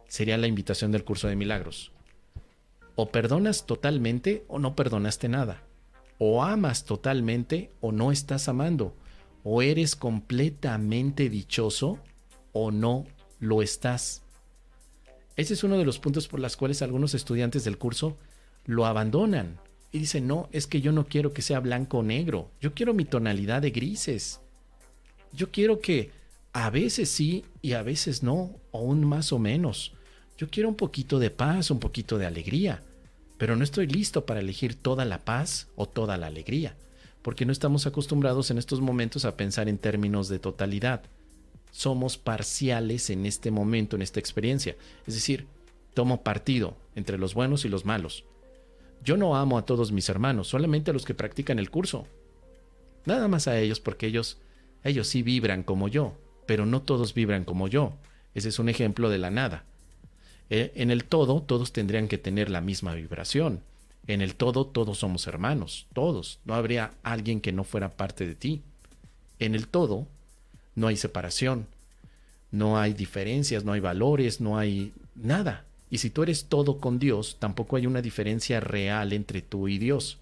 sería 0.08 0.36
la 0.36 0.46
invitación 0.46 0.92
del 0.92 1.04
curso 1.04 1.28
de 1.28 1.36
milagros. 1.36 1.92
O 2.94 3.10
perdonas 3.10 3.66
totalmente 3.66 4.44
o 4.48 4.58
no 4.58 4.74
perdonaste 4.74 5.28
nada. 5.28 5.62
O 6.18 6.42
amas 6.42 6.84
totalmente 6.84 7.70
o 7.80 7.92
no 7.92 8.12
estás 8.12 8.48
amando. 8.48 8.94
O 9.48 9.62
eres 9.62 9.94
completamente 9.94 11.30
dichoso 11.30 12.00
o 12.50 12.72
no 12.72 13.04
lo 13.38 13.62
estás. 13.62 14.24
Ese 15.36 15.54
es 15.54 15.62
uno 15.62 15.78
de 15.78 15.84
los 15.84 16.00
puntos 16.00 16.26
por 16.26 16.40
los 16.40 16.56
cuales 16.56 16.82
algunos 16.82 17.14
estudiantes 17.14 17.62
del 17.62 17.78
curso 17.78 18.16
lo 18.64 18.86
abandonan 18.86 19.60
y 19.92 20.00
dice, 20.00 20.20
no, 20.20 20.48
es 20.50 20.66
que 20.66 20.80
yo 20.80 20.90
no 20.90 21.06
quiero 21.06 21.32
que 21.32 21.42
sea 21.42 21.60
blanco 21.60 21.98
o 21.98 22.02
negro, 22.02 22.50
yo 22.60 22.74
quiero 22.74 22.92
mi 22.92 23.04
tonalidad 23.04 23.62
de 23.62 23.70
grises. 23.70 24.40
Yo 25.32 25.52
quiero 25.52 25.78
que 25.78 26.10
a 26.52 26.68
veces 26.70 27.08
sí 27.08 27.44
y 27.62 27.74
a 27.74 27.82
veces 27.82 28.24
no, 28.24 28.58
o 28.72 28.80
un 28.80 29.04
más 29.04 29.32
o 29.32 29.38
menos. 29.38 29.92
Yo 30.36 30.50
quiero 30.50 30.68
un 30.68 30.74
poquito 30.74 31.20
de 31.20 31.30
paz, 31.30 31.70
un 31.70 31.78
poquito 31.78 32.18
de 32.18 32.26
alegría, 32.26 32.82
pero 33.38 33.54
no 33.54 33.62
estoy 33.62 33.86
listo 33.86 34.26
para 34.26 34.40
elegir 34.40 34.74
toda 34.74 35.04
la 35.04 35.24
paz 35.24 35.68
o 35.76 35.86
toda 35.86 36.16
la 36.16 36.26
alegría, 36.26 36.76
porque 37.26 37.44
no 37.44 37.50
estamos 37.50 37.88
acostumbrados 37.88 38.52
en 38.52 38.58
estos 38.58 38.80
momentos 38.80 39.24
a 39.24 39.36
pensar 39.36 39.68
en 39.68 39.78
términos 39.78 40.28
de 40.28 40.38
totalidad. 40.38 41.02
Somos 41.72 42.18
parciales 42.18 43.10
en 43.10 43.26
este 43.26 43.50
momento, 43.50 43.96
en 43.96 44.02
esta 44.02 44.20
experiencia. 44.20 44.76
Es 45.08 45.14
decir, 45.14 45.48
tomo 45.92 46.22
partido 46.22 46.76
entre 46.94 47.18
los 47.18 47.34
buenos 47.34 47.64
y 47.64 47.68
los 47.68 47.84
malos. 47.84 48.22
Yo 49.02 49.16
no 49.16 49.34
amo 49.34 49.58
a 49.58 49.64
todos 49.64 49.90
mis 49.90 50.08
hermanos, 50.08 50.46
solamente 50.46 50.92
a 50.92 50.94
los 50.94 51.04
que 51.04 51.14
practican 51.14 51.58
el 51.58 51.68
curso. 51.68 52.06
Nada 53.06 53.26
más 53.26 53.48
a 53.48 53.58
ellos 53.58 53.80
porque 53.80 54.06
ellos, 54.06 54.38
ellos 54.84 55.08
sí 55.08 55.24
vibran 55.24 55.64
como 55.64 55.88
yo, 55.88 56.12
pero 56.46 56.64
no 56.64 56.82
todos 56.82 57.12
vibran 57.12 57.44
como 57.44 57.66
yo. 57.66 57.94
Ese 58.34 58.50
es 58.50 58.60
un 58.60 58.68
ejemplo 58.68 59.10
de 59.10 59.18
la 59.18 59.32
nada. 59.32 59.64
Eh, 60.48 60.70
en 60.76 60.92
el 60.92 61.02
todo, 61.02 61.42
todos 61.42 61.72
tendrían 61.72 62.06
que 62.06 62.18
tener 62.18 62.50
la 62.50 62.60
misma 62.60 62.94
vibración. 62.94 63.62
En 64.06 64.20
el 64.20 64.36
todo, 64.36 64.66
todos 64.66 64.98
somos 64.98 65.26
hermanos, 65.26 65.86
todos. 65.92 66.38
No 66.44 66.54
habría 66.54 66.92
alguien 67.02 67.40
que 67.40 67.52
no 67.52 67.64
fuera 67.64 67.90
parte 67.90 68.26
de 68.26 68.34
ti. 68.34 68.62
En 69.38 69.54
el 69.54 69.66
todo, 69.68 70.06
no 70.74 70.86
hay 70.86 70.96
separación, 70.96 71.66
no 72.50 72.78
hay 72.78 72.94
diferencias, 72.94 73.64
no 73.64 73.72
hay 73.72 73.80
valores, 73.80 74.40
no 74.40 74.58
hay 74.58 74.92
nada. 75.16 75.64
Y 75.90 75.98
si 75.98 76.10
tú 76.10 76.22
eres 76.22 76.46
todo 76.46 76.78
con 76.80 76.98
Dios, 76.98 77.36
tampoco 77.38 77.76
hay 77.76 77.86
una 77.86 78.02
diferencia 78.02 78.60
real 78.60 79.12
entre 79.12 79.42
tú 79.42 79.68
y 79.68 79.78
Dios. 79.78 80.18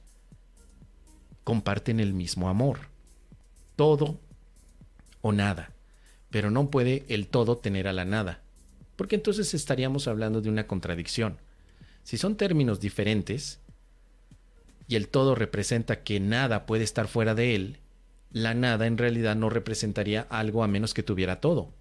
Comparten 1.42 2.00
el 2.00 2.14
mismo 2.14 2.48
amor. 2.48 2.88
Todo 3.76 4.18
o 5.20 5.32
nada. 5.32 5.70
Pero 6.30 6.50
no 6.50 6.70
puede 6.70 7.04
el 7.08 7.26
todo 7.26 7.58
tener 7.58 7.86
a 7.86 7.92
la 7.92 8.04
nada. 8.04 8.40
Porque 8.96 9.16
entonces 9.16 9.52
estaríamos 9.54 10.08
hablando 10.08 10.40
de 10.40 10.48
una 10.48 10.66
contradicción. 10.66 11.38
Si 12.02 12.16
son 12.18 12.36
términos 12.36 12.80
diferentes 12.80 13.60
y 14.86 14.96
el 14.96 15.08
todo 15.08 15.34
representa 15.34 16.02
que 16.02 16.20
nada 16.20 16.66
puede 16.66 16.84
estar 16.84 17.08
fuera 17.08 17.34
de 17.34 17.54
él, 17.54 17.78
la 18.30 18.54
nada 18.54 18.86
en 18.86 18.98
realidad 18.98 19.36
no 19.36 19.48
representaría 19.48 20.22
algo 20.28 20.64
a 20.64 20.68
menos 20.68 20.92
que 20.92 21.02
tuviera 21.02 21.40
todo. 21.40 21.72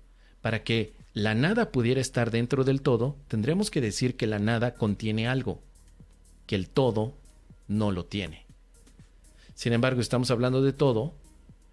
Para 0.42 0.64
que 0.64 0.94
la 1.14 1.36
nada 1.36 1.72
pudiera 1.72 2.00
estar 2.00 2.32
dentro 2.32 2.64
del 2.64 2.82
todo, 2.82 3.18
tendremos 3.28 3.72
que 3.72 3.82
decir 3.82 4.16
que 4.16 4.28
la 4.28 4.40
nada 4.40 4.76
contiene 4.76 5.28
algo, 5.28 5.62
que 6.46 6.56
el 6.56 6.70
todo 6.70 7.16
no 7.68 7.92
lo 7.92 8.06
tiene. 8.06 8.46
Sin 9.56 9.74
embargo, 9.74 10.02
estamos 10.02 10.32
hablando 10.32 10.62
de 10.62 10.74
todo, 10.74 11.14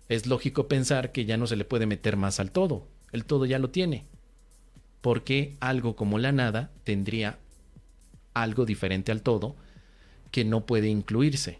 es 0.08 0.26
lógico 0.26 0.66
pensar 0.68 1.12
que 1.12 1.24
ya 1.24 1.36
no 1.36 1.46
se 1.46 1.56
le 1.56 1.64
puede 1.64 1.86
meter 1.86 2.16
más 2.16 2.40
al 2.40 2.50
todo, 2.50 2.86
el 3.12 3.24
todo 3.24 3.46
ya 3.46 3.58
lo 3.58 3.70
tiene. 3.70 4.06
Porque 5.00 5.56
algo 5.60 5.96
como 5.96 6.18
la 6.18 6.32
nada 6.32 6.70
tendría 6.84 7.38
algo 8.34 8.64
diferente 8.66 9.12
al 9.12 9.22
todo 9.22 9.56
que 10.30 10.44
no 10.44 10.66
puede 10.66 10.88
incluirse. 10.88 11.58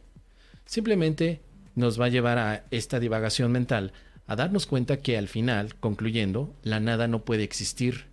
Simplemente 0.65 1.41
nos 1.75 2.01
va 2.01 2.07
a 2.07 2.11
llevar 2.11 2.39
a 2.39 2.65
esta 2.71 3.01
divagación 3.01 3.53
mental 3.53 3.93
a 4.27 4.37
darnos 4.37 4.67
cuenta 4.67 4.99
que 4.99 5.19
al 5.19 5.27
final, 5.27 5.75
concluyendo, 5.77 6.55
la 6.63 6.79
nada 6.79 7.09
no 7.09 7.25
puede 7.25 7.43
existir, 7.43 8.05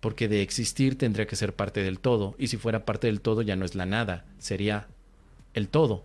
porque 0.00 0.28
de 0.28 0.42
existir 0.42 0.96
tendría 0.96 1.26
que 1.26 1.36
ser 1.36 1.54
parte 1.54 1.82
del 1.82 1.98
todo, 1.98 2.34
y 2.38 2.46
si 2.46 2.56
fuera 2.56 2.86
parte 2.86 3.06
del 3.06 3.20
todo 3.20 3.42
ya 3.42 3.56
no 3.56 3.64
es 3.64 3.74
la 3.74 3.84
nada, 3.84 4.24
sería 4.38 4.88
el 5.52 5.68
todo. 5.68 6.04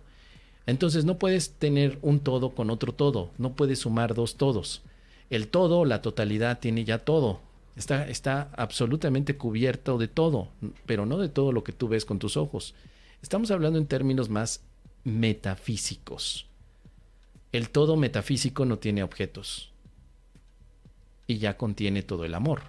Entonces 0.66 1.04
no 1.04 1.18
puedes 1.18 1.52
tener 1.52 1.98
un 2.02 2.20
todo 2.20 2.50
con 2.50 2.70
otro 2.70 2.92
todo, 2.92 3.30
no 3.38 3.54
puedes 3.54 3.80
sumar 3.80 4.14
dos 4.14 4.36
todos. 4.36 4.82
El 5.30 5.48
todo, 5.48 5.84
la 5.84 6.02
totalidad, 6.02 6.58
tiene 6.60 6.84
ya 6.84 6.98
todo, 6.98 7.40
está, 7.76 8.08
está 8.08 8.50
absolutamente 8.56 9.36
cubierto 9.36 9.96
de 9.96 10.08
todo, 10.08 10.48
pero 10.86 11.06
no 11.06 11.18
de 11.18 11.28
todo 11.28 11.52
lo 11.52 11.64
que 11.64 11.72
tú 11.72 11.88
ves 11.88 12.04
con 12.04 12.18
tus 12.18 12.36
ojos. 12.36 12.74
Estamos 13.22 13.50
hablando 13.50 13.78
en 13.78 13.86
términos 13.86 14.30
más 14.30 14.62
metafísicos. 15.04 16.46
El 17.52 17.68
todo 17.68 17.96
metafísico 17.96 18.64
no 18.64 18.78
tiene 18.78 19.02
objetos 19.02 19.72
y 21.26 21.38
ya 21.38 21.56
contiene 21.56 22.02
todo 22.02 22.24
el 22.24 22.34
amor. 22.34 22.62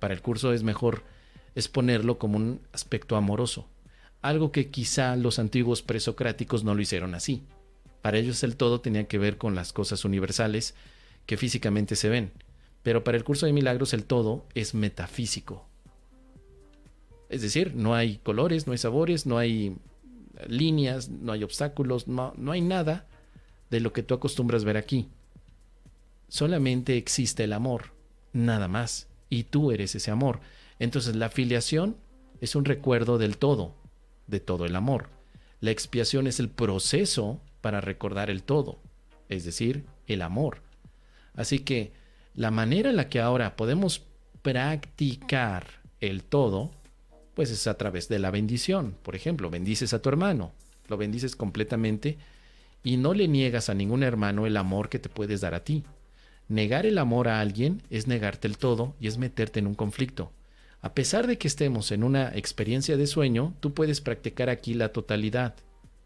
Para 0.00 0.14
el 0.14 0.20
curso 0.20 0.52
es 0.52 0.62
mejor 0.62 1.02
exponerlo 1.54 2.18
como 2.18 2.36
un 2.36 2.60
aspecto 2.72 3.16
amoroso, 3.16 3.66
algo 4.20 4.52
que 4.52 4.70
quizá 4.70 5.16
los 5.16 5.38
antiguos 5.38 5.82
presocráticos 5.82 6.62
no 6.62 6.74
lo 6.74 6.82
hicieron 6.82 7.14
así. 7.14 7.42
Para 8.02 8.18
ellos 8.18 8.42
el 8.42 8.56
todo 8.56 8.80
tenía 8.80 9.08
que 9.08 9.18
ver 9.18 9.38
con 9.38 9.54
las 9.54 9.72
cosas 9.72 10.04
universales 10.04 10.74
que 11.24 11.38
físicamente 11.38 11.96
se 11.96 12.10
ven, 12.10 12.32
pero 12.82 13.02
para 13.02 13.16
el 13.16 13.24
curso 13.24 13.46
de 13.46 13.52
milagros 13.54 13.94
el 13.94 14.04
todo 14.04 14.44
es 14.54 14.74
metafísico. 14.74 15.66
Es 17.34 17.42
decir, 17.42 17.74
no 17.74 17.96
hay 17.96 18.18
colores, 18.18 18.68
no 18.68 18.72
hay 18.74 18.78
sabores, 18.78 19.26
no 19.26 19.38
hay 19.38 19.76
líneas, 20.46 21.08
no 21.08 21.32
hay 21.32 21.42
obstáculos, 21.42 22.06
no, 22.06 22.32
no 22.36 22.52
hay 22.52 22.60
nada 22.60 23.08
de 23.70 23.80
lo 23.80 23.92
que 23.92 24.04
tú 24.04 24.14
acostumbras 24.14 24.62
ver 24.62 24.76
aquí. 24.76 25.08
Solamente 26.28 26.96
existe 26.96 27.42
el 27.42 27.52
amor, 27.52 27.86
nada 28.32 28.68
más, 28.68 29.08
y 29.30 29.42
tú 29.42 29.72
eres 29.72 29.96
ese 29.96 30.12
amor. 30.12 30.42
Entonces 30.78 31.16
la 31.16 31.28
filiación 31.28 31.96
es 32.40 32.54
un 32.54 32.64
recuerdo 32.64 33.18
del 33.18 33.36
todo, 33.36 33.74
de 34.28 34.38
todo 34.38 34.64
el 34.64 34.76
amor. 34.76 35.08
La 35.58 35.72
expiación 35.72 36.28
es 36.28 36.38
el 36.38 36.48
proceso 36.48 37.40
para 37.60 37.80
recordar 37.80 38.30
el 38.30 38.44
todo, 38.44 38.78
es 39.28 39.44
decir, 39.44 39.86
el 40.06 40.22
amor. 40.22 40.62
Así 41.34 41.58
que 41.58 41.94
la 42.36 42.52
manera 42.52 42.90
en 42.90 42.96
la 42.96 43.08
que 43.08 43.20
ahora 43.20 43.56
podemos 43.56 44.04
practicar 44.42 45.66
el 45.98 46.22
todo, 46.22 46.70
pues 47.34 47.50
es 47.50 47.66
a 47.66 47.76
través 47.76 48.08
de 48.08 48.18
la 48.18 48.30
bendición. 48.30 48.96
Por 49.02 49.16
ejemplo, 49.16 49.50
bendices 49.50 49.92
a 49.92 50.00
tu 50.00 50.08
hermano, 50.08 50.52
lo 50.88 50.96
bendices 50.96 51.36
completamente 51.36 52.18
y 52.82 52.96
no 52.96 53.14
le 53.14 53.28
niegas 53.28 53.68
a 53.68 53.74
ningún 53.74 54.02
hermano 54.02 54.46
el 54.46 54.56
amor 54.56 54.88
que 54.88 54.98
te 54.98 55.08
puedes 55.08 55.40
dar 55.40 55.54
a 55.54 55.64
ti. 55.64 55.84
Negar 56.48 56.84
el 56.86 56.98
amor 56.98 57.28
a 57.28 57.40
alguien 57.40 57.82
es 57.90 58.06
negarte 58.06 58.46
el 58.46 58.58
todo 58.58 58.94
y 59.00 59.08
es 59.08 59.18
meterte 59.18 59.60
en 59.60 59.66
un 59.66 59.74
conflicto. 59.74 60.30
A 60.82 60.92
pesar 60.92 61.26
de 61.26 61.38
que 61.38 61.48
estemos 61.48 61.90
en 61.92 62.04
una 62.04 62.36
experiencia 62.36 62.98
de 62.98 63.06
sueño, 63.06 63.54
tú 63.60 63.72
puedes 63.72 64.02
practicar 64.02 64.50
aquí 64.50 64.74
la 64.74 64.90
totalidad, 64.90 65.54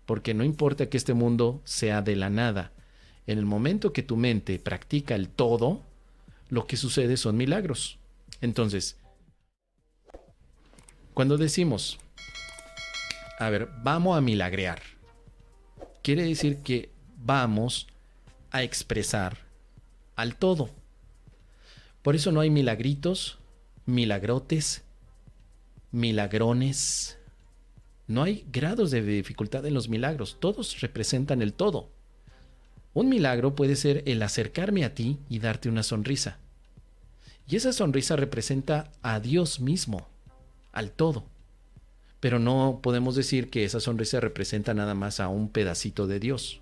porque 0.06 0.34
no 0.34 0.44
importa 0.44 0.88
que 0.88 0.96
este 0.96 1.14
mundo 1.14 1.60
sea 1.64 2.00
de 2.00 2.14
la 2.14 2.30
nada. 2.30 2.70
En 3.26 3.38
el 3.38 3.44
momento 3.44 3.92
que 3.92 4.04
tu 4.04 4.16
mente 4.16 4.60
practica 4.60 5.16
el 5.16 5.28
todo, 5.28 5.82
lo 6.48 6.68
que 6.68 6.76
sucede 6.76 7.16
son 7.16 7.36
milagros. 7.36 7.98
Entonces, 8.40 8.96
cuando 11.18 11.36
decimos, 11.36 11.98
a 13.40 13.50
ver, 13.50 13.68
vamos 13.82 14.16
a 14.16 14.20
milagrear, 14.20 14.80
quiere 16.00 16.22
decir 16.22 16.58
que 16.58 16.90
vamos 17.16 17.88
a 18.52 18.62
expresar 18.62 19.36
al 20.14 20.36
todo. 20.36 20.70
Por 22.02 22.14
eso 22.14 22.30
no 22.30 22.38
hay 22.38 22.50
milagritos, 22.50 23.36
milagrotes, 23.84 24.84
milagrones. 25.90 27.18
No 28.06 28.22
hay 28.22 28.46
grados 28.52 28.92
de 28.92 29.02
dificultad 29.02 29.66
en 29.66 29.74
los 29.74 29.88
milagros, 29.88 30.36
todos 30.38 30.80
representan 30.80 31.42
el 31.42 31.52
todo. 31.52 31.90
Un 32.94 33.08
milagro 33.08 33.56
puede 33.56 33.74
ser 33.74 34.04
el 34.06 34.22
acercarme 34.22 34.84
a 34.84 34.94
ti 34.94 35.18
y 35.28 35.40
darte 35.40 35.68
una 35.68 35.82
sonrisa. 35.82 36.38
Y 37.48 37.56
esa 37.56 37.72
sonrisa 37.72 38.14
representa 38.14 38.92
a 39.02 39.18
Dios 39.18 39.58
mismo, 39.58 40.06
al 40.78 40.92
todo. 40.92 41.24
Pero 42.20 42.38
no 42.38 42.80
podemos 42.82 43.14
decir 43.14 43.50
que 43.50 43.64
esa 43.64 43.80
sonrisa 43.80 44.20
representa 44.20 44.74
nada 44.74 44.94
más 44.94 45.20
a 45.20 45.28
un 45.28 45.50
pedacito 45.50 46.06
de 46.06 46.20
Dios, 46.20 46.60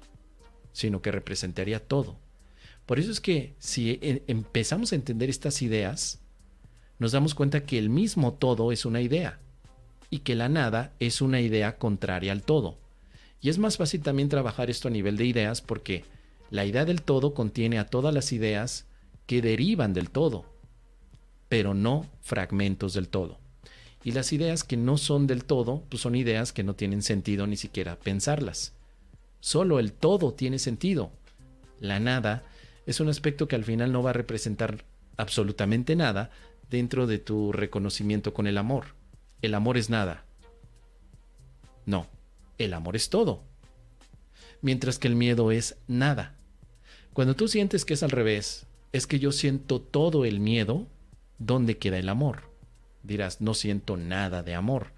sino 0.73 1.01
que 1.01 1.13
representaría 1.13 1.81
todo. 1.81 2.17
Por 2.85 2.99
eso 2.99 3.11
es 3.11 3.21
que 3.21 3.55
si 3.59 3.91
e, 4.03 4.23
empezamos 4.27 4.93
a 4.93 4.97
entender 4.97 5.29
estas 5.29 5.63
ideas, 5.63 6.21
nos 6.99 7.13
damos 7.13 7.35
cuenta 7.35 7.65
que 7.65 7.79
el 7.79 7.91
mismo 7.91 8.35
todo 8.35 8.73
es 8.73 8.85
una 8.85 9.01
idea 9.01 9.39
y 10.09 10.21
que 10.21 10.35
la 10.35 10.49
nada 10.49 10.95
es 11.01 11.21
una 11.21 11.41
idea 11.41 11.79
contraria 11.79 12.33
al 12.33 12.43
todo. 12.43 12.79
Y 13.41 13.49
es 13.49 13.59
más 13.59 13.77
fácil 13.77 14.03
también 14.03 14.29
trabajar 14.29 14.71
esto 14.71 14.89
a 14.89 14.91
nivel 14.91 15.17
de 15.17 15.27
ideas 15.27 15.61
porque 15.61 16.05
la 16.51 16.65
idea 16.65 16.85
del 16.85 17.03
todo 17.03 17.35
contiene 17.35 17.79
a 17.79 17.87
todas 17.87 18.15
las 18.15 18.33
ideas 18.33 18.87
que 19.27 19.43
derivan 19.43 19.93
del 19.93 20.11
todo, 20.11 20.47
pero 21.49 21.75
no 21.75 22.07
fragmentos 22.23 22.95
del 22.95 23.09
todo. 23.09 23.39
Y 24.05 24.13
las 24.13 24.33
ideas 24.33 24.63
que 24.63 24.77
no 24.77 24.99
son 24.99 25.27
del 25.27 25.45
todo, 25.45 25.83
pues 25.89 26.03
son 26.03 26.15
ideas 26.15 26.53
que 26.53 26.63
no 26.63 26.75
tienen 26.75 27.03
sentido 27.03 27.47
ni 27.47 27.57
siquiera 27.57 27.97
pensarlas. 27.97 28.73
Solo 29.41 29.79
el 29.79 29.93
todo 29.93 30.33
tiene 30.33 30.59
sentido. 30.59 31.11
La 31.81 31.99
nada 32.01 32.45
es 32.87 33.01
un 33.01 33.09
aspecto 33.09 33.49
que 33.49 33.57
al 33.57 33.65
final 33.65 33.93
no 33.93 34.03
va 34.03 34.11
a 34.11 34.15
representar 34.15 34.85
absolutamente 35.17 35.97
nada, 35.97 36.31
dentro 36.71 37.07
de 37.07 37.19
tu 37.19 37.53
reconocimiento 37.53 38.35
con 38.35 38.47
el 38.47 38.59
amor. 38.59 38.87
El 39.43 39.55
amor 39.55 39.77
es 39.77 39.91
nada. 39.91 40.25
No, 41.85 42.07
el 42.59 42.75
amor 42.75 42.97
es 42.97 43.11
todo. 43.11 43.43
Mientras 44.63 44.99
que 44.99 45.09
el 45.09 45.15
miedo 45.15 45.53
es 45.53 45.77
nada. 45.87 46.35
Cuando 47.13 47.35
tú 47.35 47.49
sientes 47.49 47.85
que 47.85 47.95
es 47.95 48.03
al 48.03 48.11
revés, 48.11 48.67
es 48.93 49.07
que 49.07 49.19
yo 49.19 49.33
siento 49.33 49.81
todo 49.81 50.25
el 50.25 50.41
miedo, 50.41 50.87
¿dónde 51.39 51.79
queda 51.79 51.99
el 51.99 52.09
amor? 52.09 52.43
Dirás, 53.07 53.41
no 53.41 53.55
siento 53.55 53.97
nada 53.97 54.43
de 54.43 54.55
amor. 54.55 54.89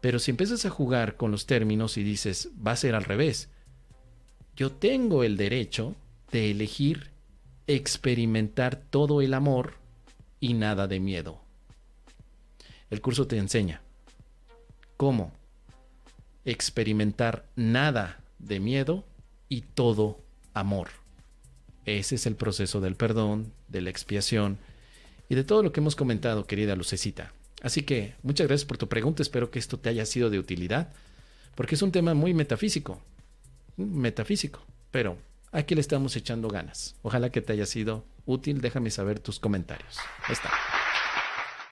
Pero 0.00 0.18
si 0.18 0.30
empiezas 0.30 0.64
a 0.66 0.70
jugar 0.70 1.16
con 1.16 1.30
los 1.30 1.46
términos 1.46 1.96
y 1.96 2.02
dices, 2.02 2.50
va 2.64 2.72
a 2.72 2.76
ser 2.76 2.94
al 2.94 3.04
revés, 3.04 3.48
yo 4.56 4.70
tengo 4.70 5.24
el 5.24 5.36
derecho 5.36 5.96
de 6.30 6.50
elegir 6.50 7.10
experimentar 7.66 8.76
todo 8.76 9.20
el 9.22 9.34
amor 9.34 9.74
y 10.40 10.54
nada 10.54 10.86
de 10.86 11.00
miedo. 11.00 11.40
El 12.90 13.00
curso 13.00 13.26
te 13.26 13.38
enseña 13.38 13.80
cómo 14.96 15.32
experimentar 16.44 17.46
nada 17.56 18.20
de 18.38 18.60
miedo 18.60 19.04
y 19.48 19.62
todo 19.62 20.20
amor. 20.52 20.88
Ese 21.86 22.14
es 22.14 22.26
el 22.26 22.36
proceso 22.36 22.80
del 22.80 22.94
perdón, 22.94 23.52
de 23.68 23.80
la 23.80 23.90
expiación 23.90 24.58
y 25.28 25.34
de 25.34 25.44
todo 25.44 25.62
lo 25.62 25.72
que 25.72 25.80
hemos 25.80 25.96
comentado, 25.96 26.46
querida 26.46 26.76
Lucecita. 26.76 27.32
Así 27.62 27.82
que 27.82 28.14
muchas 28.22 28.46
gracias 28.46 28.66
por 28.66 28.78
tu 28.78 28.88
pregunta, 28.88 29.22
espero 29.22 29.50
que 29.50 29.58
esto 29.58 29.78
te 29.78 29.88
haya 29.88 30.04
sido 30.04 30.30
de 30.30 30.38
utilidad, 30.38 30.92
porque 31.54 31.76
es 31.76 31.82
un 31.82 31.92
tema 31.92 32.14
muy 32.14 32.34
metafísico, 32.34 33.00
metafísico, 33.76 34.60
pero 34.90 35.16
aquí 35.50 35.74
le 35.74 35.80
estamos 35.80 36.16
echando 36.16 36.48
ganas. 36.48 36.96
Ojalá 37.02 37.30
que 37.30 37.40
te 37.40 37.52
haya 37.52 37.66
sido 37.66 38.04
útil, 38.26 38.60
déjame 38.60 38.90
saber 38.90 39.18
tus 39.18 39.40
comentarios. 39.40 39.96
Está. 40.28 40.50